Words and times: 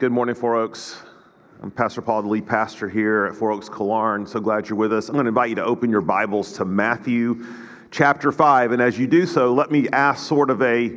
Good 0.00 0.12
morning, 0.12 0.34
Four 0.34 0.56
Oaks. 0.56 0.96
I'm 1.62 1.70
Pastor 1.70 2.00
Paul, 2.00 2.22
the 2.22 2.28
lead 2.30 2.46
pastor 2.46 2.88
here 2.88 3.26
at 3.26 3.36
Four 3.36 3.52
Oaks 3.52 3.68
Killearn. 3.68 4.26
So 4.26 4.40
glad 4.40 4.66
you're 4.66 4.78
with 4.78 4.94
us. 4.94 5.10
I'm 5.10 5.12
going 5.12 5.26
to 5.26 5.28
invite 5.28 5.50
you 5.50 5.56
to 5.56 5.64
open 5.64 5.90
your 5.90 6.00
Bibles 6.00 6.54
to 6.54 6.64
Matthew 6.64 7.44
chapter 7.90 8.32
5. 8.32 8.72
And 8.72 8.80
as 8.80 8.98
you 8.98 9.06
do 9.06 9.26
so, 9.26 9.52
let 9.52 9.70
me 9.70 9.90
ask 9.90 10.26
sort 10.26 10.48
of 10.48 10.62
a 10.62 10.96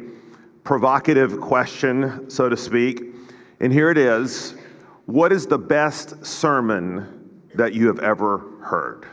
provocative 0.63 1.41
question, 1.41 2.29
so 2.29 2.47
to 2.47 2.55
speak. 2.55 3.03
And 3.59 3.73
here 3.73 3.91
it 3.91 3.97
is 3.97 4.55
What 5.05 5.33
is 5.33 5.47
the 5.47 5.57
best 5.57 6.25
sermon 6.25 7.41
that 7.55 7.73
you 7.73 7.87
have 7.87 7.99
ever 7.99 8.37
heard? 8.61 9.05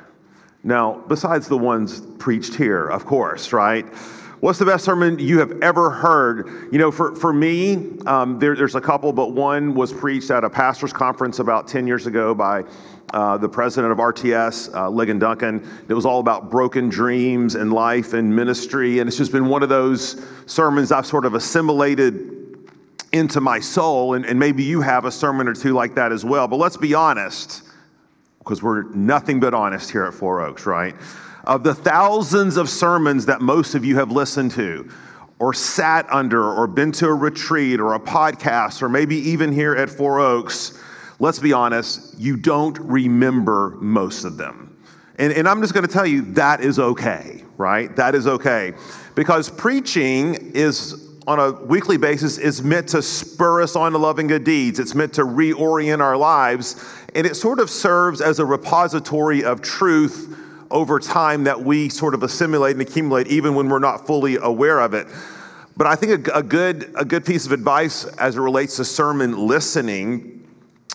Now, 0.63 1.03
besides 1.09 1.49
the 1.49 1.59
ones 1.59 2.01
preached 2.21 2.55
here, 2.55 2.87
of 2.87 3.07
course, 3.07 3.53
right? 3.53 3.93
What's 4.41 4.59
the 4.59 4.65
best 4.65 4.87
sermon 4.87 5.19
you 5.19 5.39
have 5.39 5.61
ever 5.61 5.91
heard? 5.91 6.73
You 6.73 6.79
know, 6.79 6.91
for, 6.91 7.15
for 7.15 7.31
me, 7.31 7.99
um, 8.07 8.39
there, 8.39 8.57
there's 8.57 8.75
a 8.75 8.81
couple, 8.81 9.13
but 9.13 9.33
one 9.33 9.75
was 9.75 9.93
preached 9.93 10.31
at 10.31 10.45
a 10.45 10.49
pastor's 10.49 10.95
conference 10.95 11.41
about 11.41 11.69
10 11.69 11.87
years 11.87 12.07
ago 12.07 12.35
by 12.35 12.65
uh, 13.13 13.37
the 13.37 13.49
president 13.51 13.93
of 13.93 13.99
RTS, 13.99 14.75
uh, 14.75 14.89
Ligon 14.89 15.21
Duncan. 15.21 15.69
It 15.89 15.93
was 15.93 16.07
all 16.07 16.21
about 16.21 16.51
broken 16.51 16.89
dreams 16.89 17.55
and 17.55 17.71
life 17.71 18.15
and 18.15 18.35
ministry. 18.35 19.01
And 19.01 19.09
it's 19.09 19.19
just 19.19 19.31
been 19.31 19.47
one 19.47 19.63
of 19.63 19.69
those 19.69 20.25
sermons 20.47 20.91
I've 20.91 21.05
sort 21.05 21.27
of 21.27 21.35
assimilated 21.35 22.71
into 23.13 23.43
my 23.43 23.61
soul. 23.61 24.15
And, 24.15 24.25
and 24.25 24.39
maybe 24.39 24.63
you 24.63 24.81
have 24.81 25.05
a 25.05 25.11
sermon 25.13 25.49
or 25.49 25.55
two 25.55 25.75
like 25.75 25.95
that 25.97 26.13
as 26.13 26.25
well. 26.25 26.49
But 26.49 26.57
let's 26.57 26.79
be 26.79 26.95
honest, 26.95 27.65
because 28.39 28.63
we're 28.63 28.85
nothing 28.95 29.39
but 29.39 29.53
honest 29.53 29.91
here 29.91 30.05
at 30.05 30.15
Four 30.15 30.41
Oaks, 30.41 30.65
right? 30.65 30.97
Of 31.45 31.63
the 31.65 31.75
thousands 31.75 32.57
of 32.57 32.69
sermons 32.69 33.27
that 33.27 33.41
most 33.41 33.75
of 33.75 33.85
you 33.85 33.97
have 33.97 34.11
listened 34.11 34.51
to, 34.53 34.91
or 35.39 35.55
sat 35.55 36.07
under, 36.13 36.53
or 36.53 36.67
been 36.67 36.93
to 36.93 37.07
a 37.07 37.15
retreat, 37.15 37.81
or 37.81 37.95
a 37.95 38.01
podcast, 38.01 38.83
or 38.83 38.89
maybe 38.89 39.17
even 39.17 39.53
here 39.53 39.75
at 39.75 39.89
Four 39.89 40.21
Oaks, 40.21 40.79
let's 41.19 41.39
be 41.39 41.53
honest, 41.53 42.19
you 42.19 42.37
don't 42.37 42.79
remember 42.79 43.77
most 43.81 44.25
of 44.25 44.37
them. 44.37 44.67
And, 45.19 45.33
and 45.33 45.49
I'm 45.49 45.61
just 45.61 45.75
going 45.75 45.87
to 45.87 45.93
tell 45.93 46.07
you 46.07 46.23
that 46.33 46.61
is 46.63 46.79
okay, 46.79 47.45
right? 47.59 47.95
That 47.97 48.15
is 48.15 48.27
okay. 48.27 48.73
Because 49.15 49.51
preaching 49.51 50.53
is 50.55 51.09
on 51.27 51.39
a 51.39 51.53
weekly 51.53 51.99
basis 51.99 52.39
is 52.39 52.63
meant 52.63 52.89
to 52.89 53.03
spur 53.03 53.63
us 53.63 53.77
on 53.77 53.93
to 53.93 53.99
loving 53.99 54.27
good 54.27 54.45
deeds. 54.45 54.79
It's 54.79 54.95
meant 54.95 55.13
to 55.15 55.23
reorient 55.23 56.01
our 56.01 56.17
lives. 56.17 56.85
And 57.15 57.27
it 57.27 57.37
sort 57.37 57.61
of 57.61 57.69
serves 57.69 58.21
as 58.21 58.39
a 58.39 58.45
repository 58.45 59.45
of 59.45 59.61
truth 59.61 60.37
over 60.71 60.99
time 61.01 61.45
that 61.45 61.61
we 61.63 61.89
sort 61.89 62.15
of 62.15 62.23
assimilate 62.23 62.73
and 62.73 62.83
accumulate 62.83 63.27
even 63.27 63.55
when 63.55 63.69
we're 63.69 63.79
not 63.79 64.07
fully 64.07 64.37
aware 64.37 64.81
of 64.81 64.95
it. 64.95 65.07
But 65.77 65.87
I 65.87 65.95
think 65.95 66.29
a, 66.29 66.39
a 66.39 66.43
good, 66.43 66.93
a 66.97 67.05
good 67.05 67.25
piece 67.25 67.47
of 67.47 67.53
advice 67.53 68.05
as 68.05 68.37
it 68.37 68.41
relates 68.41 68.77
to 68.77 68.85
sermon 68.85 69.47
listening 69.47 70.47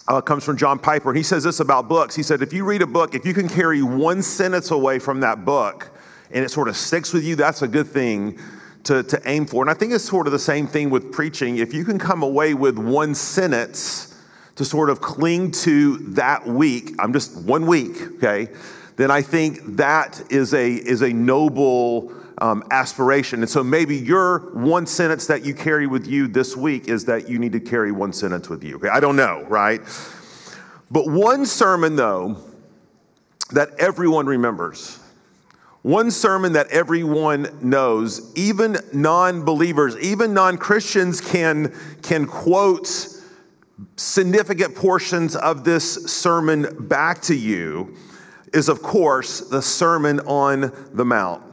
uh, 0.07 0.21
comes 0.21 0.43
from 0.43 0.57
John 0.57 0.77
Piper. 0.77 1.09
And 1.09 1.17
he 1.17 1.23
says 1.23 1.43
this 1.43 1.59
about 1.59 1.89
books. 1.89 2.15
He 2.15 2.23
said, 2.23 2.41
if 2.41 2.53
you 2.53 2.63
read 2.65 2.81
a 2.81 2.87
book, 2.87 3.15
if 3.15 3.25
you 3.25 3.33
can 3.33 3.49
carry 3.49 3.81
one 3.81 4.21
sentence 4.21 4.71
away 4.71 4.99
from 4.99 5.19
that 5.21 5.43
book 5.43 5.89
and 6.31 6.45
it 6.45 6.49
sort 6.49 6.67
of 6.67 6.77
sticks 6.77 7.13
with 7.13 7.23
you, 7.23 7.35
that's 7.35 7.61
a 7.61 7.67
good 7.67 7.87
thing 7.87 8.39
to, 8.83 9.03
to 9.03 9.19
aim 9.25 9.45
for. 9.45 9.63
And 9.63 9.69
I 9.69 9.73
think 9.73 9.91
it's 9.91 10.03
sort 10.03 10.27
of 10.27 10.33
the 10.33 10.39
same 10.39 10.67
thing 10.67 10.89
with 10.89 11.11
preaching. 11.11 11.57
If 11.57 11.73
you 11.73 11.83
can 11.83 11.97
come 11.97 12.23
away 12.23 12.53
with 12.53 12.77
one 12.77 13.15
sentence 13.15 14.15
to 14.55 14.63
sort 14.63 14.89
of 14.89 15.01
cling 15.01 15.51
to 15.51 15.97
that 16.13 16.45
week, 16.45 16.93
I'm 16.99 17.11
just 17.11 17.35
one 17.43 17.65
week, 17.65 18.01
okay? 18.17 18.49
Then 18.95 19.11
I 19.11 19.21
think 19.21 19.59
that 19.77 20.21
is 20.29 20.53
a, 20.53 20.71
is 20.71 21.01
a 21.01 21.11
noble 21.11 22.13
um, 22.39 22.63
aspiration. 22.71 23.41
And 23.41 23.49
so 23.49 23.63
maybe 23.63 23.95
your 23.95 24.51
one 24.53 24.85
sentence 24.85 25.27
that 25.27 25.45
you 25.45 25.53
carry 25.53 25.87
with 25.87 26.07
you 26.07 26.27
this 26.27 26.55
week 26.55 26.87
is 26.87 27.05
that 27.05 27.29
you 27.29 27.39
need 27.39 27.53
to 27.53 27.59
carry 27.59 27.91
one 27.91 28.13
sentence 28.13 28.49
with 28.49 28.63
you. 28.63 28.77
Okay? 28.77 28.89
I 28.89 28.99
don't 28.99 29.15
know, 29.15 29.43
right? 29.47 29.81
But 30.91 31.07
one 31.07 31.45
sermon, 31.45 31.95
though, 31.95 32.37
that 33.51 33.71
everyone 33.79 34.25
remembers, 34.25 34.99
one 35.81 36.09
sermon 36.09 36.53
that 36.53 36.67
everyone 36.67 37.47
knows, 37.61 38.35
even 38.35 38.77
non 38.93 39.43
believers, 39.43 39.97
even 39.97 40.33
non 40.33 40.57
Christians 40.57 41.21
can, 41.21 41.73
can 42.01 42.25
quote 42.25 42.87
significant 43.97 44.75
portions 44.75 45.35
of 45.35 45.63
this 45.63 46.05
sermon 46.05 46.87
back 46.87 47.21
to 47.23 47.35
you 47.35 47.95
is, 48.55 48.69
of 48.69 48.81
course, 48.81 49.41
the 49.41 49.61
Sermon 49.61 50.21
on 50.21 50.71
the 50.93 51.03
Mount. 51.03 51.43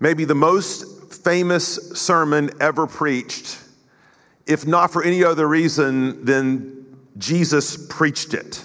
Maybe 0.00 0.24
the 0.24 0.34
most 0.34 1.12
famous 1.12 1.76
sermon 1.92 2.50
ever 2.60 2.86
preached, 2.86 3.58
if 4.46 4.66
not 4.66 4.90
for 4.90 5.04
any 5.04 5.22
other 5.22 5.46
reason 5.46 6.24
than 6.24 6.96
Jesus 7.18 7.86
preached 7.88 8.32
it. 8.32 8.64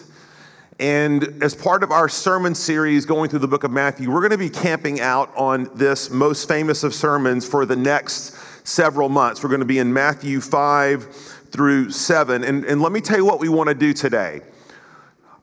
And 0.79 1.43
as 1.43 1.53
part 1.53 1.83
of 1.83 1.91
our 1.91 2.07
sermon 2.07 2.55
series 2.55 3.05
going 3.05 3.29
through 3.29 3.39
the 3.39 3.47
book 3.47 3.63
of 3.63 3.71
Matthew, 3.71 4.09
we're 4.09 4.21
going 4.21 4.31
to 4.31 4.37
be 4.37 4.49
camping 4.49 5.01
out 5.01 5.31
on 5.35 5.69
this 5.75 6.09
most 6.09 6.47
famous 6.47 6.83
of 6.83 6.93
sermons 6.93 7.47
for 7.47 7.65
the 7.65 7.75
next 7.75 8.35
several 8.65 9.09
months. 9.09 9.43
We're 9.43 9.49
going 9.49 9.59
to 9.59 9.65
be 9.65 9.79
in 9.79 9.91
Matthew 9.91 10.39
5 10.39 11.15
through 11.51 11.91
7. 11.91 12.43
And, 12.43 12.65
and 12.65 12.81
let 12.81 12.91
me 12.91 13.01
tell 13.01 13.17
you 13.17 13.25
what 13.25 13.39
we 13.39 13.49
want 13.49 13.67
to 13.69 13.75
do 13.75 13.93
today. 13.93 14.41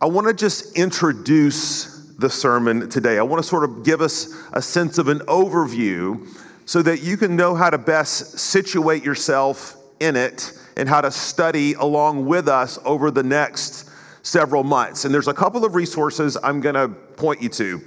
I 0.01 0.07
want 0.07 0.27
to 0.27 0.35
just 0.35 0.77
introduce 0.77 2.00
the 2.21 2.31
sermon 2.31 2.89
today. 2.91 3.19
I 3.19 3.23
want 3.23 3.43
to 3.43 3.49
sort 3.49 3.65
of 3.65 3.83
give 3.83 4.01
us 4.01 4.35
a 4.53 4.61
sense 4.61 4.99
of 4.99 5.09
an 5.09 5.21
overview 5.21 6.29
so 6.67 6.83
that 6.83 7.03
you 7.03 7.17
can 7.17 7.35
know 7.35 7.55
how 7.55 7.71
to 7.71 7.79
best 7.79 8.39
situate 8.39 9.03
yourself 9.03 9.77
in 10.01 10.17
it 10.17 10.53
and 10.77 10.89
how 10.89 11.01
to 11.01 11.11
study 11.11 11.75
along 11.75 12.27
with 12.27 12.49
us 12.49 12.79
over 12.85 13.11
the 13.11 13.23
next 13.23 13.91
several 14.23 14.63
months. 14.63 15.05
And 15.05 15.13
there's 15.13 15.29
a 15.29 15.35
couple 15.35 15.65
of 15.65 15.75
resources 15.75 16.37
I'm 16.43 16.61
going 16.61 16.75
to 16.75 16.89
point 16.89 17.43
you 17.43 17.49
to. 17.49 17.81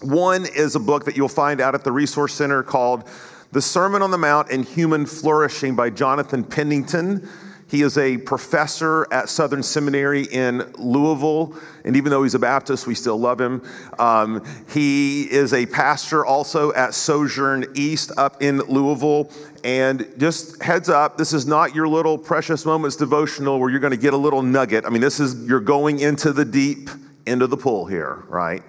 One 0.00 0.46
is 0.46 0.74
a 0.74 0.80
book 0.80 1.04
that 1.04 1.16
you'll 1.16 1.28
find 1.28 1.60
out 1.60 1.74
at 1.74 1.84
the 1.84 1.92
Resource 1.92 2.32
Center 2.32 2.62
called 2.62 3.08
The 3.52 3.60
Sermon 3.60 4.00
on 4.00 4.10
the 4.10 4.18
Mount 4.18 4.50
and 4.50 4.64
Human 4.64 5.04
Flourishing 5.04 5.76
by 5.76 5.90
Jonathan 5.90 6.42
Pennington. 6.42 7.28
He 7.70 7.82
is 7.82 7.96
a 7.98 8.18
professor 8.18 9.06
at 9.12 9.28
Southern 9.28 9.62
Seminary 9.62 10.24
in 10.24 10.72
Louisville. 10.76 11.54
And 11.84 11.96
even 11.96 12.10
though 12.10 12.24
he's 12.24 12.34
a 12.34 12.38
Baptist, 12.38 12.86
we 12.86 12.96
still 12.96 13.18
love 13.18 13.40
him. 13.40 13.62
Um, 13.98 14.44
he 14.68 15.30
is 15.30 15.52
a 15.52 15.66
pastor 15.66 16.26
also 16.26 16.72
at 16.72 16.94
Sojourn 16.94 17.66
East 17.74 18.10
up 18.16 18.42
in 18.42 18.58
Louisville. 18.58 19.30
And 19.62 20.12
just 20.18 20.60
heads 20.62 20.88
up, 20.88 21.16
this 21.16 21.32
is 21.32 21.46
not 21.46 21.74
your 21.74 21.86
little 21.86 22.18
precious 22.18 22.66
moments 22.66 22.96
devotional 22.96 23.60
where 23.60 23.70
you're 23.70 23.80
going 23.80 23.92
to 23.92 23.96
get 23.96 24.14
a 24.14 24.18
little 24.18 24.42
nugget. 24.42 24.84
I 24.84 24.88
mean, 24.88 25.02
this 25.02 25.20
is, 25.20 25.46
you're 25.46 25.60
going 25.60 26.00
into 26.00 26.32
the 26.32 26.44
deep 26.44 26.90
of 27.40 27.50
the 27.50 27.56
pool 27.56 27.86
here, 27.86 28.24
right? 28.28 28.64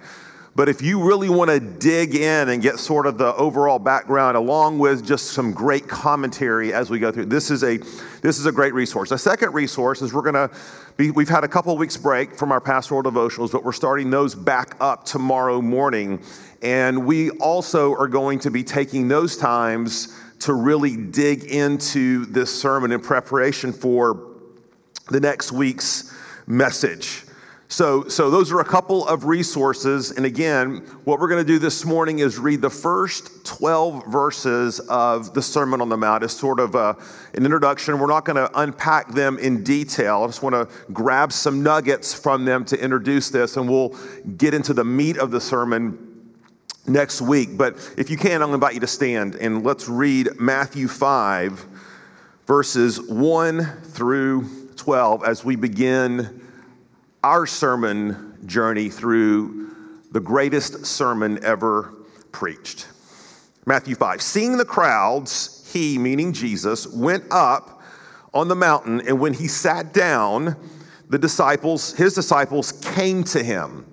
But 0.54 0.68
if 0.68 0.82
you 0.82 1.02
really 1.02 1.30
want 1.30 1.50
to 1.50 1.60
dig 1.60 2.14
in 2.14 2.50
and 2.50 2.60
get 2.60 2.78
sort 2.78 3.06
of 3.06 3.16
the 3.16 3.34
overall 3.36 3.78
background 3.78 4.36
along 4.36 4.78
with 4.78 5.06
just 5.06 5.28
some 5.28 5.52
great 5.52 5.88
commentary 5.88 6.74
as 6.74 6.90
we 6.90 6.98
go 6.98 7.10
through, 7.10 7.26
this 7.26 7.50
is 7.50 7.64
a 7.64 7.78
this 8.20 8.38
is 8.38 8.44
a 8.44 8.52
great 8.52 8.74
resource. 8.74 9.12
A 9.12 9.18
second 9.18 9.54
resource 9.54 10.02
is 10.02 10.12
we're 10.12 10.20
going 10.20 10.34
to 10.34 10.50
be 10.98 11.10
we've 11.10 11.28
had 11.28 11.42
a 11.42 11.48
couple 11.48 11.74
weeks 11.78 11.96
break 11.96 12.36
from 12.36 12.52
our 12.52 12.60
pastoral 12.60 13.02
devotionals, 13.02 13.50
but 13.50 13.64
we're 13.64 13.72
starting 13.72 14.10
those 14.10 14.34
back 14.34 14.76
up 14.78 15.06
tomorrow 15.06 15.62
morning. 15.62 16.22
And 16.60 17.06
we 17.06 17.30
also 17.30 17.94
are 17.94 18.08
going 18.08 18.38
to 18.40 18.50
be 18.50 18.62
taking 18.62 19.08
those 19.08 19.38
times 19.38 20.18
to 20.40 20.52
really 20.52 20.96
dig 20.96 21.44
into 21.44 22.26
this 22.26 22.60
sermon 22.60 22.92
in 22.92 23.00
preparation 23.00 23.72
for 23.72 24.32
the 25.08 25.18
next 25.18 25.50
week's 25.50 26.14
message. 26.46 27.24
So, 27.72 28.06
so 28.06 28.28
those 28.28 28.52
are 28.52 28.60
a 28.60 28.66
couple 28.66 29.08
of 29.08 29.24
resources. 29.24 30.10
And 30.10 30.26
again, 30.26 30.84
what 31.04 31.18
we're 31.18 31.28
going 31.28 31.42
to 31.42 31.52
do 31.52 31.58
this 31.58 31.86
morning 31.86 32.18
is 32.18 32.38
read 32.38 32.60
the 32.60 32.68
first 32.68 33.46
12 33.46 34.08
verses 34.08 34.78
of 34.90 35.32
the 35.32 35.40
Sermon 35.40 35.80
on 35.80 35.88
the 35.88 35.96
Mount 35.96 36.22
as 36.22 36.32
sort 36.32 36.60
of 36.60 36.74
a, 36.74 36.94
an 37.32 37.46
introduction. 37.46 37.98
We're 37.98 38.08
not 38.08 38.26
going 38.26 38.36
to 38.36 38.60
unpack 38.60 39.14
them 39.14 39.38
in 39.38 39.64
detail. 39.64 40.22
I 40.22 40.26
just 40.26 40.42
want 40.42 40.52
to 40.52 40.68
grab 40.92 41.32
some 41.32 41.62
nuggets 41.62 42.12
from 42.12 42.44
them 42.44 42.66
to 42.66 42.78
introduce 42.78 43.30
this, 43.30 43.56
and 43.56 43.66
we'll 43.66 43.96
get 44.36 44.52
into 44.52 44.74
the 44.74 44.84
meat 44.84 45.16
of 45.16 45.30
the 45.30 45.40
sermon 45.40 46.30
next 46.86 47.22
week. 47.22 47.56
But 47.56 47.76
if 47.96 48.10
you 48.10 48.18
can, 48.18 48.42
I'll 48.42 48.52
invite 48.52 48.74
you 48.74 48.80
to 48.80 48.86
stand 48.86 49.36
and 49.36 49.64
let's 49.64 49.88
read 49.88 50.38
Matthew 50.38 50.88
5, 50.88 51.64
verses 52.46 53.00
1 53.00 53.64
through 53.84 54.46
12 54.76 55.24
as 55.24 55.42
we 55.42 55.56
begin 55.56 56.41
our 57.22 57.46
sermon 57.46 58.38
journey 58.46 58.88
through 58.88 59.70
the 60.10 60.20
greatest 60.20 60.84
sermon 60.84 61.42
ever 61.44 61.94
preached. 62.32 62.88
Matthew 63.64 63.94
5. 63.94 64.20
Seeing 64.20 64.56
the 64.56 64.64
crowds, 64.64 65.70
he, 65.72 65.98
meaning 65.98 66.32
Jesus, 66.32 66.86
went 66.86 67.24
up 67.30 67.82
on 68.34 68.48
the 68.48 68.56
mountain, 68.56 69.00
and 69.06 69.20
when 69.20 69.34
he 69.34 69.46
sat 69.46 69.92
down, 69.92 70.56
the 71.08 71.18
disciples, 71.18 71.92
his 71.94 72.14
disciples, 72.14 72.72
came 72.72 73.22
to 73.24 73.42
him. 73.42 73.86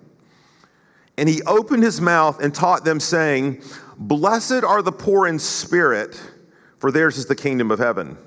And 1.18 1.28
he 1.28 1.42
opened 1.44 1.84
his 1.84 2.00
mouth 2.00 2.42
and 2.42 2.56
taught 2.56 2.86
them, 2.86 3.00
saying, 3.00 3.62
Blessed 3.98 4.64
are 4.64 4.82
the 4.82 4.92
poor 4.92 5.28
in 5.28 5.38
spirit, 5.38 6.20
for 6.80 6.92
theirs 6.92 7.18
is 7.18 7.26
the 7.26 7.36
kingdom 7.36 7.72
of 7.72 7.80
heaven. 7.80 8.18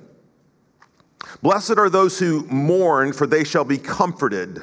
Blessed 1.40 1.78
are 1.78 1.88
those 1.88 2.19
who 2.19 2.46
mourn, 2.46 3.12
for 3.12 3.26
they 3.26 3.44
shall 3.44 3.64
be 3.64 3.78
comforted. 3.78 4.62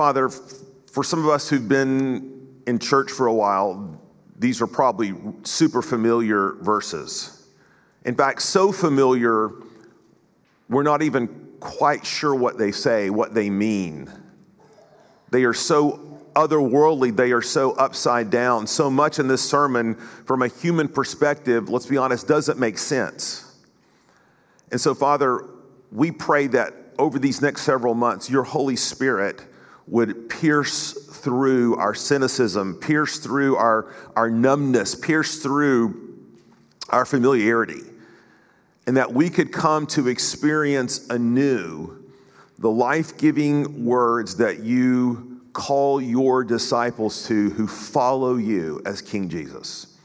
Father, 0.00 0.30
for 0.30 1.04
some 1.04 1.18
of 1.18 1.28
us 1.28 1.46
who've 1.50 1.68
been 1.68 2.62
in 2.66 2.78
church 2.78 3.10
for 3.10 3.26
a 3.26 3.34
while, 3.34 4.00
these 4.38 4.62
are 4.62 4.66
probably 4.66 5.12
super 5.42 5.82
familiar 5.82 6.54
verses. 6.62 7.46
In 8.06 8.14
fact, 8.14 8.40
so 8.40 8.72
familiar, 8.72 9.50
we're 10.70 10.84
not 10.84 11.02
even 11.02 11.28
quite 11.60 12.06
sure 12.06 12.34
what 12.34 12.56
they 12.56 12.72
say, 12.72 13.10
what 13.10 13.34
they 13.34 13.50
mean. 13.50 14.10
They 15.32 15.44
are 15.44 15.52
so 15.52 16.22
otherworldly, 16.34 17.14
they 17.14 17.32
are 17.32 17.42
so 17.42 17.72
upside 17.72 18.30
down. 18.30 18.66
So 18.66 18.88
much 18.88 19.18
in 19.18 19.28
this 19.28 19.46
sermon, 19.46 19.96
from 19.96 20.40
a 20.40 20.48
human 20.48 20.88
perspective, 20.88 21.68
let's 21.68 21.84
be 21.84 21.98
honest, 21.98 22.26
doesn't 22.26 22.58
make 22.58 22.78
sense. 22.78 23.54
And 24.72 24.80
so, 24.80 24.94
Father, 24.94 25.44
we 25.92 26.10
pray 26.10 26.46
that 26.46 26.72
over 26.98 27.18
these 27.18 27.42
next 27.42 27.64
several 27.64 27.92
months, 27.92 28.30
your 28.30 28.44
Holy 28.44 28.76
Spirit 28.76 29.44
would 29.90 30.30
pierce 30.30 30.92
through 30.92 31.76
our 31.76 31.94
cynicism, 31.94 32.76
pierce 32.76 33.18
through 33.18 33.56
our, 33.56 33.92
our 34.16 34.30
numbness, 34.30 34.94
pierce 34.94 35.42
through 35.42 36.16
our 36.88 37.04
familiarity, 37.04 37.82
and 38.86 38.96
that 38.96 39.12
we 39.12 39.28
could 39.28 39.52
come 39.52 39.86
to 39.88 40.08
experience 40.08 41.08
anew 41.10 41.96
the 42.58 42.70
life 42.70 43.18
giving 43.18 43.84
words 43.84 44.36
that 44.36 44.60
you 44.60 45.40
call 45.52 46.00
your 46.00 46.44
disciples 46.44 47.26
to 47.26 47.50
who 47.50 47.66
follow 47.66 48.36
you 48.36 48.80
as 48.86 49.02
King 49.02 49.28
Jesus. 49.28 49.98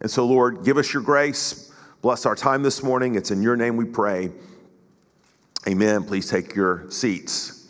And 0.00 0.10
so, 0.10 0.26
Lord, 0.26 0.64
give 0.64 0.76
us 0.76 0.92
your 0.92 1.02
grace. 1.02 1.72
Bless 2.02 2.26
our 2.26 2.34
time 2.34 2.62
this 2.62 2.82
morning. 2.82 3.14
It's 3.14 3.30
in 3.30 3.42
your 3.42 3.56
name 3.56 3.76
we 3.76 3.84
pray. 3.84 4.30
Amen. 5.68 6.04
Please 6.04 6.28
take 6.28 6.54
your 6.54 6.90
seats. 6.90 7.63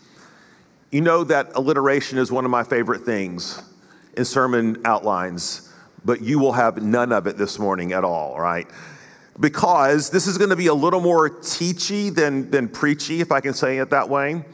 You 0.94 1.00
know 1.00 1.24
that 1.24 1.50
alliteration 1.56 2.18
is 2.18 2.30
one 2.30 2.44
of 2.44 2.52
my 2.52 2.62
favorite 2.62 3.00
things 3.00 3.60
in 4.16 4.24
sermon 4.24 4.80
outlines, 4.84 5.72
but 6.04 6.20
you 6.20 6.38
will 6.38 6.52
have 6.52 6.84
none 6.84 7.10
of 7.10 7.26
it 7.26 7.36
this 7.36 7.58
morning 7.58 7.92
at 7.92 8.04
all, 8.04 8.38
right? 8.38 8.68
Because 9.40 10.08
this 10.08 10.28
is 10.28 10.38
going 10.38 10.50
to 10.50 10.56
be 10.56 10.68
a 10.68 10.74
little 10.74 11.00
more 11.00 11.28
teachy 11.28 12.14
than, 12.14 12.48
than 12.48 12.68
preachy, 12.68 13.20
if 13.20 13.32
I 13.32 13.40
can 13.40 13.54
say 13.54 13.78
it 13.78 13.90
that 13.90 14.08
way. 14.08 14.44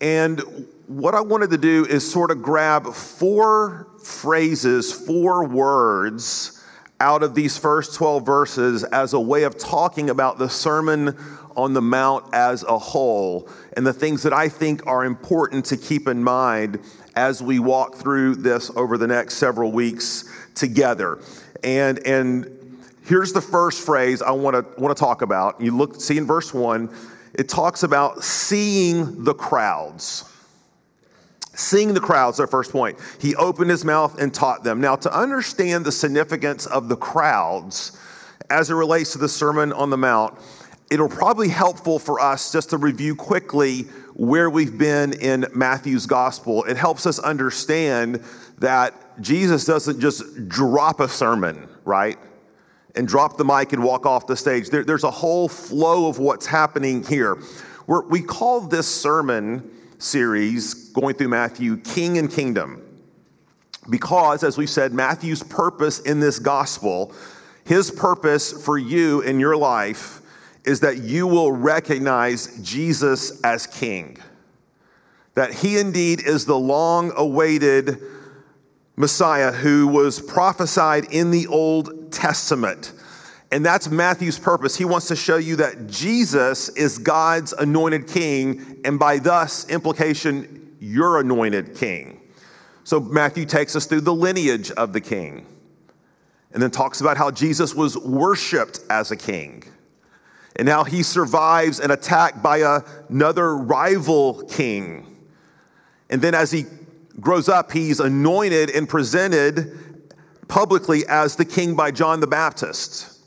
And 0.00 0.40
what 0.86 1.16
I 1.16 1.22
wanted 1.22 1.50
to 1.50 1.58
do 1.58 1.84
is 1.86 2.08
sort 2.08 2.30
of 2.30 2.40
grab 2.40 2.94
four 2.94 3.88
phrases, 4.00 4.92
four 4.92 5.44
words 5.44 6.62
out 7.00 7.24
of 7.24 7.34
these 7.34 7.58
first 7.58 7.94
12 7.94 8.24
verses 8.24 8.84
as 8.84 9.12
a 9.12 9.20
way 9.20 9.42
of 9.42 9.58
talking 9.58 10.10
about 10.10 10.38
the 10.38 10.48
Sermon 10.48 11.18
on 11.56 11.72
the 11.72 11.82
Mount 11.82 12.24
as 12.32 12.62
a 12.62 12.78
whole 12.78 13.48
and 13.76 13.86
the 13.86 13.92
things 13.92 14.22
that 14.22 14.32
I 14.32 14.48
think 14.48 14.86
are 14.86 15.04
important 15.04 15.64
to 15.66 15.76
keep 15.76 16.08
in 16.08 16.22
mind 16.22 16.80
as 17.14 17.42
we 17.42 17.58
walk 17.58 17.96
through 17.96 18.36
this 18.36 18.70
over 18.76 18.96
the 18.96 19.06
next 19.06 19.34
several 19.34 19.72
weeks 19.72 20.24
together. 20.54 21.18
And, 21.62 22.04
and 22.06 22.84
here's 23.04 23.32
the 23.32 23.40
first 23.40 23.84
phrase 23.84 24.22
I 24.22 24.30
want 24.30 24.54
to 24.54 24.80
want 24.80 24.96
to 24.96 25.00
talk 25.00 25.22
about. 25.22 25.60
You 25.60 25.76
look 25.76 26.00
see 26.00 26.16
in 26.16 26.26
verse 26.26 26.54
1, 26.54 26.94
it 27.34 27.48
talks 27.48 27.82
about 27.82 28.22
seeing 28.24 29.24
the 29.24 29.34
crowds. 29.34 30.24
Seeing 31.54 31.92
the 31.92 32.00
crowds, 32.00 32.40
our 32.40 32.46
first 32.46 32.72
point. 32.72 32.98
He 33.18 33.36
opened 33.36 33.70
his 33.70 33.84
mouth 33.84 34.18
and 34.18 34.32
taught 34.32 34.64
them. 34.64 34.80
Now, 34.80 34.96
to 34.96 35.14
understand 35.14 35.84
the 35.84 35.92
significance 35.92 36.66
of 36.66 36.88
the 36.88 36.96
crowds 36.96 37.98
as 38.48 38.70
it 38.70 38.74
relates 38.74 39.12
to 39.12 39.18
the 39.18 39.28
Sermon 39.28 39.72
on 39.72 39.90
the 39.90 39.96
Mount, 39.96 40.38
it'll 40.90 41.08
probably 41.08 41.48
helpful 41.48 41.98
for 41.98 42.20
us 42.20 42.52
just 42.52 42.70
to 42.70 42.76
review 42.76 43.14
quickly 43.14 43.82
where 44.14 44.50
we've 44.50 44.76
been 44.76 45.12
in 45.14 45.46
Matthew's 45.54 46.04
gospel. 46.04 46.64
It 46.64 46.76
helps 46.76 47.06
us 47.06 47.18
understand 47.20 48.22
that 48.58 49.20
Jesus 49.22 49.64
doesn't 49.64 50.00
just 50.00 50.48
drop 50.48 51.00
a 51.00 51.08
sermon, 51.08 51.68
right? 51.84 52.18
And 52.96 53.06
drop 53.06 53.36
the 53.36 53.44
mic 53.44 53.72
and 53.72 53.84
walk 53.84 54.04
off 54.04 54.26
the 54.26 54.36
stage. 54.36 54.68
There, 54.68 54.84
there's 54.84 55.04
a 55.04 55.10
whole 55.10 55.48
flow 55.48 56.08
of 56.08 56.18
what's 56.18 56.44
happening 56.44 57.04
here. 57.04 57.40
We're, 57.86 58.06
we 58.06 58.20
call 58.20 58.60
this 58.62 58.88
sermon 58.88 59.70
series 59.98 60.90
going 60.90 61.14
through 61.14 61.28
Matthew, 61.28 61.76
King 61.78 62.18
and 62.18 62.30
Kingdom. 62.30 62.82
Because, 63.88 64.42
as 64.42 64.58
we 64.58 64.66
said, 64.66 64.92
Matthew's 64.92 65.42
purpose 65.42 66.00
in 66.00 66.20
this 66.20 66.38
gospel, 66.38 67.14
his 67.64 67.90
purpose 67.90 68.52
for 68.64 68.76
you 68.76 69.20
in 69.20 69.40
your 69.40 69.56
life, 69.56 70.19
is 70.64 70.80
that 70.80 70.98
you 70.98 71.26
will 71.26 71.52
recognize 71.52 72.60
Jesus 72.62 73.40
as 73.42 73.66
King. 73.66 74.16
That 75.34 75.54
he 75.54 75.78
indeed 75.78 76.20
is 76.20 76.44
the 76.44 76.58
long 76.58 77.12
awaited 77.16 78.00
Messiah 78.96 79.52
who 79.52 79.86
was 79.86 80.20
prophesied 80.20 81.06
in 81.12 81.30
the 81.30 81.46
Old 81.46 82.12
Testament. 82.12 82.92
And 83.52 83.64
that's 83.64 83.90
Matthew's 83.90 84.38
purpose. 84.38 84.76
He 84.76 84.84
wants 84.84 85.08
to 85.08 85.16
show 85.16 85.36
you 85.36 85.56
that 85.56 85.88
Jesus 85.88 86.68
is 86.70 86.98
God's 86.98 87.52
anointed 87.54 88.06
king, 88.06 88.80
and 88.84 88.98
by 88.98 89.18
thus 89.18 89.68
implication, 89.68 90.76
your 90.78 91.20
anointed 91.20 91.74
king. 91.76 92.20
So 92.84 93.00
Matthew 93.00 93.46
takes 93.46 93.74
us 93.74 93.86
through 93.86 94.02
the 94.02 94.14
lineage 94.14 94.70
of 94.72 94.92
the 94.92 95.00
king, 95.00 95.46
and 96.52 96.62
then 96.62 96.70
talks 96.70 97.00
about 97.00 97.16
how 97.16 97.30
Jesus 97.30 97.74
was 97.74 97.96
worshiped 97.96 98.80
as 98.90 99.10
a 99.10 99.16
king, 99.16 99.64
and 100.60 100.68
how 100.68 100.84
he 100.84 101.02
survives 101.02 101.80
an 101.80 101.90
attack 101.90 102.42
by 102.42 102.82
another 103.08 103.56
rival 103.56 104.42
king. 104.44 105.06
And 106.10 106.20
then 106.20 106.34
as 106.34 106.50
he 106.50 106.66
grows 107.18 107.48
up, 107.48 107.72
he's 107.72 107.98
anointed 107.98 108.68
and 108.68 108.86
presented 108.86 110.04
publicly 110.48 111.06
as 111.08 111.34
the 111.34 111.46
king 111.46 111.74
by 111.74 111.90
John 111.90 112.20
the 112.20 112.26
Baptist. 112.26 113.20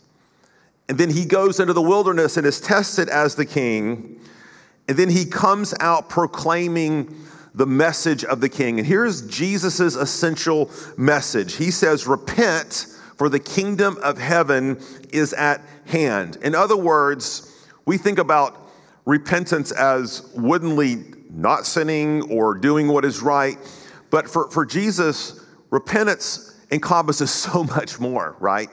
And 0.88 0.96
then 0.96 1.10
he 1.10 1.26
goes 1.26 1.60
into 1.60 1.74
the 1.74 1.82
wilderness 1.82 2.38
and 2.38 2.46
is 2.46 2.62
tested 2.62 3.10
as 3.10 3.34
the 3.34 3.48
king. 3.48 4.22
And 4.88 4.96
then 4.96 5.10
he 5.10 5.26
comes 5.26 5.74
out 5.80 6.10
proclaiming 6.10 7.16
the 7.56 7.66
message 7.66 8.24
of 8.24 8.42
the 8.42 8.50
king. 8.50 8.78
And 8.78 8.86
here's 8.86 9.28
Jesus' 9.28 9.80
essential 9.80 10.70
message 10.98 11.56
He 11.56 11.72
says, 11.72 12.06
Repent, 12.06 12.86
for 13.24 13.30
the 13.30 13.40
kingdom 13.40 13.98
of 14.04 14.18
heaven 14.18 14.78
is 15.14 15.32
at 15.32 15.62
hand. 15.86 16.38
In 16.44 16.54
other 16.54 16.76
words, 16.76 17.56
we 17.86 17.98
think 17.98 18.20
about 18.20 18.70
repentance 19.06 19.72
as 19.72 20.30
woodenly 20.36 21.06
not 21.30 21.66
sinning 21.66 22.30
or 22.30 22.54
doing 22.54 22.90
what 22.90 23.06
is 23.06 23.22
right. 23.22 23.58
But 24.10 24.30
for, 24.30 24.52
for 24.52 24.66
Jesus, 24.66 25.40
repentance 25.70 26.60
encompasses 26.70 27.32
so 27.34 27.64
much 27.64 27.98
more, 27.98 28.36
right? 28.42 28.70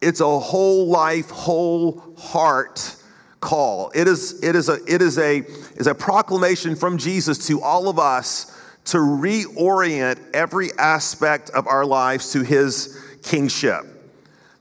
It's 0.00 0.20
a 0.20 0.38
whole 0.38 0.86
life, 0.86 1.28
whole 1.28 2.02
heart 2.16 2.96
call. 3.40 3.92
It 3.94 4.08
is, 4.08 4.42
it 4.42 4.56
is, 4.56 4.70
a, 4.70 4.78
it 4.86 5.02
is, 5.02 5.18
a, 5.18 5.40
is 5.74 5.86
a 5.86 5.94
proclamation 5.94 6.76
from 6.76 6.96
Jesus 6.96 7.46
to 7.48 7.60
all 7.60 7.90
of 7.90 7.98
us 7.98 8.58
to 8.86 8.96
reorient 8.96 10.18
every 10.32 10.70
aspect 10.78 11.50
of 11.50 11.66
our 11.66 11.84
lives 11.84 12.32
to 12.32 12.42
his 12.42 13.02
kingship. 13.26 13.84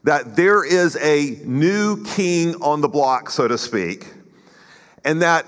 That 0.04 0.36
there 0.36 0.64
is 0.64 0.98
a 0.98 1.40
new 1.46 2.04
king 2.04 2.56
on 2.62 2.82
the 2.82 2.88
block, 2.88 3.30
so 3.30 3.48
to 3.48 3.58
speak, 3.58 4.06
and 5.04 5.22
that 5.22 5.46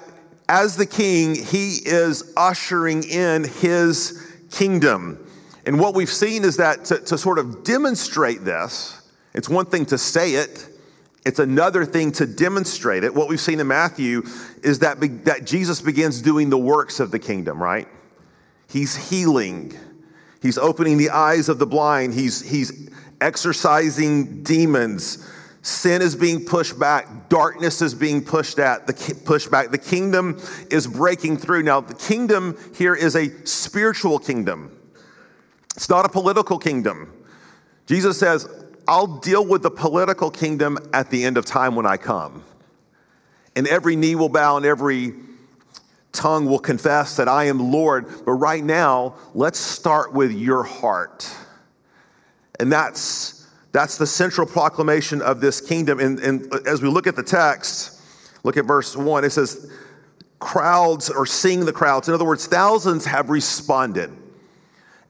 as 0.50 0.78
the 0.78 0.86
king, 0.86 1.36
he 1.36 1.80
is 1.86 2.34
ushering 2.38 3.04
in 3.04 3.44
his 3.44 4.36
kingdom. 4.52 5.24
And 5.66 5.80
what 5.80 5.94
we've 5.94 6.10
seen 6.10 6.46
is 6.46 6.58
that 6.58 6.86
to, 6.86 7.00
to, 7.00 7.18
sort 7.18 7.40
of 7.40 7.64
demonstrate 7.64 8.46
this, 8.46 9.02
it's 9.34 9.50
one 9.50 9.66
thing 9.66 9.86
to 9.88 9.98
say 9.98 10.36
it, 10.36 10.68
it's 11.26 11.40
another 11.40 11.84
thing 11.84 12.14
to 12.14 12.26
demonstrate 12.26 13.04
it. 13.04 13.14
What 13.14 13.28
we've 13.28 13.42
seen 13.42 13.60
in 13.60 13.68
Matthew 13.68 14.24
is 14.64 14.80
that, 14.80 15.02
be, 15.02 15.10
that 15.10 15.46
Jesus 15.46 15.82
begins 15.82 16.22
doing 16.22 16.50
the 16.50 16.58
works 16.58 17.02
of 17.02 17.12
the 17.12 17.20
kingdom, 17.20 17.62
right? 17.62 17.88
He's 18.70 18.96
healing, 19.10 19.78
he's 20.42 20.58
opening 20.58 20.98
the 20.98 21.10
eyes 21.10 21.50
of 21.50 21.60
the 21.60 21.68
blind, 21.68 22.14
he's, 22.14 22.42
he's 22.42 22.90
exorcising 23.22 24.44
demons. 24.44 25.28
Sin 25.62 26.02
is 26.02 26.16
being 26.16 26.46
pushed 26.46 26.80
back. 26.80 27.30
Darkness 27.30 27.82
is 27.82 27.94
being 27.94 28.24
pushed 28.24 28.58
at 28.58 28.88
the 28.88 29.22
pushed 29.26 29.52
back. 29.52 29.70
The 29.70 29.78
kingdom 29.78 30.42
is 30.72 30.88
breaking 30.88 31.38
through. 31.38 31.64
Now, 31.64 31.82
the 31.82 31.94
kingdom 31.94 32.58
here 32.76 32.96
is 32.96 33.16
a 33.16 33.30
spiritual 33.46 34.20
kingdom. 34.20 34.72
It's 35.76 35.90
not 35.90 36.06
a 36.06 36.10
political 36.10 36.58
kingdom. 36.58 37.14
Jesus 37.86 38.18
says, 38.18 38.48
I'll 38.88 39.20
deal 39.20 39.46
with 39.46 39.64
the 39.64 39.72
political 39.72 40.32
kingdom 40.32 40.78
at 40.94 41.10
the 41.10 41.26
end 41.26 41.38
of 41.38 41.46
time 41.46 41.76
when 41.76 41.86
I 41.86 41.98
come. 41.98 42.44
And 43.56 43.68
every 43.68 43.96
knee 43.96 44.16
will 44.16 44.30
bow 44.30 44.58
and 44.58 44.66
every 44.66 45.14
tongue 46.14 46.46
will 46.46 46.60
confess 46.60 47.18
that 47.18 47.28
I 47.28 47.46
am 47.46 47.72
Lord. 47.72 48.08
But 48.26 48.34
right 48.34 48.64
now, 48.64 49.16
let's 49.34 49.60
start 49.60 50.14
with 50.14 50.32
your 50.32 50.64
heart. 50.64 51.30
And 52.60 52.72
that's 52.72 53.38
that's 53.72 53.98
the 53.98 54.08
central 54.08 54.48
proclamation 54.48 55.22
of 55.22 55.40
this 55.40 55.62
kingdom. 55.62 56.00
And, 56.00 56.20
and 56.20 56.52
as 56.68 56.82
we 56.82 56.90
look 56.90 57.06
at 57.06 57.16
the 57.16 57.24
text, 57.24 58.02
look 58.44 58.58
at 58.58 58.66
verse 58.66 58.98
1, 58.98 59.24
it 59.24 59.30
says, 59.30 59.72
crowds 60.40 61.10
are 61.10 61.26
seeing 61.26 61.66
the 61.66 61.74
crowds. 61.74 62.08
In 62.08 62.14
other 62.14 62.26
words, 62.26 62.48
thousands 62.48 63.06
have 63.06 63.30
responded. 63.30 64.12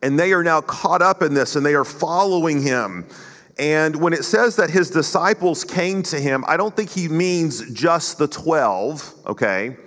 And 0.01 0.19
they 0.19 0.33
are 0.33 0.43
now 0.43 0.61
caught 0.61 1.01
up 1.01 1.21
in 1.21 1.33
this 1.33 1.55
and 1.55 1.65
they 1.65 1.75
are 1.75 1.85
following 1.85 2.61
him. 2.61 3.07
And 3.57 3.95
when 3.95 4.13
it 4.13 4.23
says 4.23 4.55
that 4.57 4.69
his 4.69 4.89
disciples 4.89 5.63
came 5.63 6.03
to 6.03 6.19
him, 6.19 6.43
I 6.47 6.57
don't 6.57 6.75
think 6.75 6.89
he 6.89 7.07
means 7.07 7.71
just 7.71 8.17
the 8.17 8.27
12, 8.27 9.13
okay? 9.27 9.77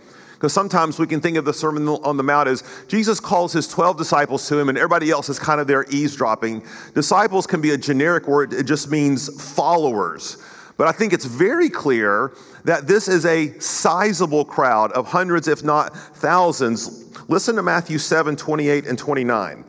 Because 0.40 0.54
sometimes 0.54 0.98
we 0.98 1.06
can 1.06 1.20
think 1.20 1.36
of 1.36 1.44
the 1.44 1.52
Sermon 1.52 1.86
on 1.86 2.16
the 2.16 2.22
Mount 2.22 2.48
as 2.48 2.64
Jesus 2.88 3.20
calls 3.20 3.52
his 3.52 3.68
12 3.68 3.98
disciples 3.98 4.48
to 4.48 4.58
him 4.58 4.70
and 4.70 4.78
everybody 4.78 5.10
else 5.10 5.28
is 5.28 5.38
kind 5.38 5.60
of 5.60 5.66
there 5.66 5.84
eavesdropping. 5.90 6.64
Disciples 6.94 7.46
can 7.46 7.60
be 7.60 7.72
a 7.72 7.76
generic 7.76 8.26
word, 8.26 8.54
it 8.54 8.64
just 8.64 8.90
means 8.90 9.52
followers. 9.54 10.42
But 10.78 10.88
I 10.88 10.92
think 10.92 11.12
it's 11.12 11.26
very 11.26 11.68
clear 11.68 12.32
that 12.64 12.86
this 12.86 13.06
is 13.06 13.26
a 13.26 13.52
sizable 13.58 14.46
crowd 14.46 14.92
of 14.92 15.06
hundreds, 15.06 15.46
if 15.46 15.62
not 15.62 15.94
thousands. 15.94 17.14
Listen 17.28 17.54
to 17.56 17.62
Matthew 17.62 17.98
7 17.98 18.34
28 18.34 18.86
and 18.86 18.98
29. 18.98 19.62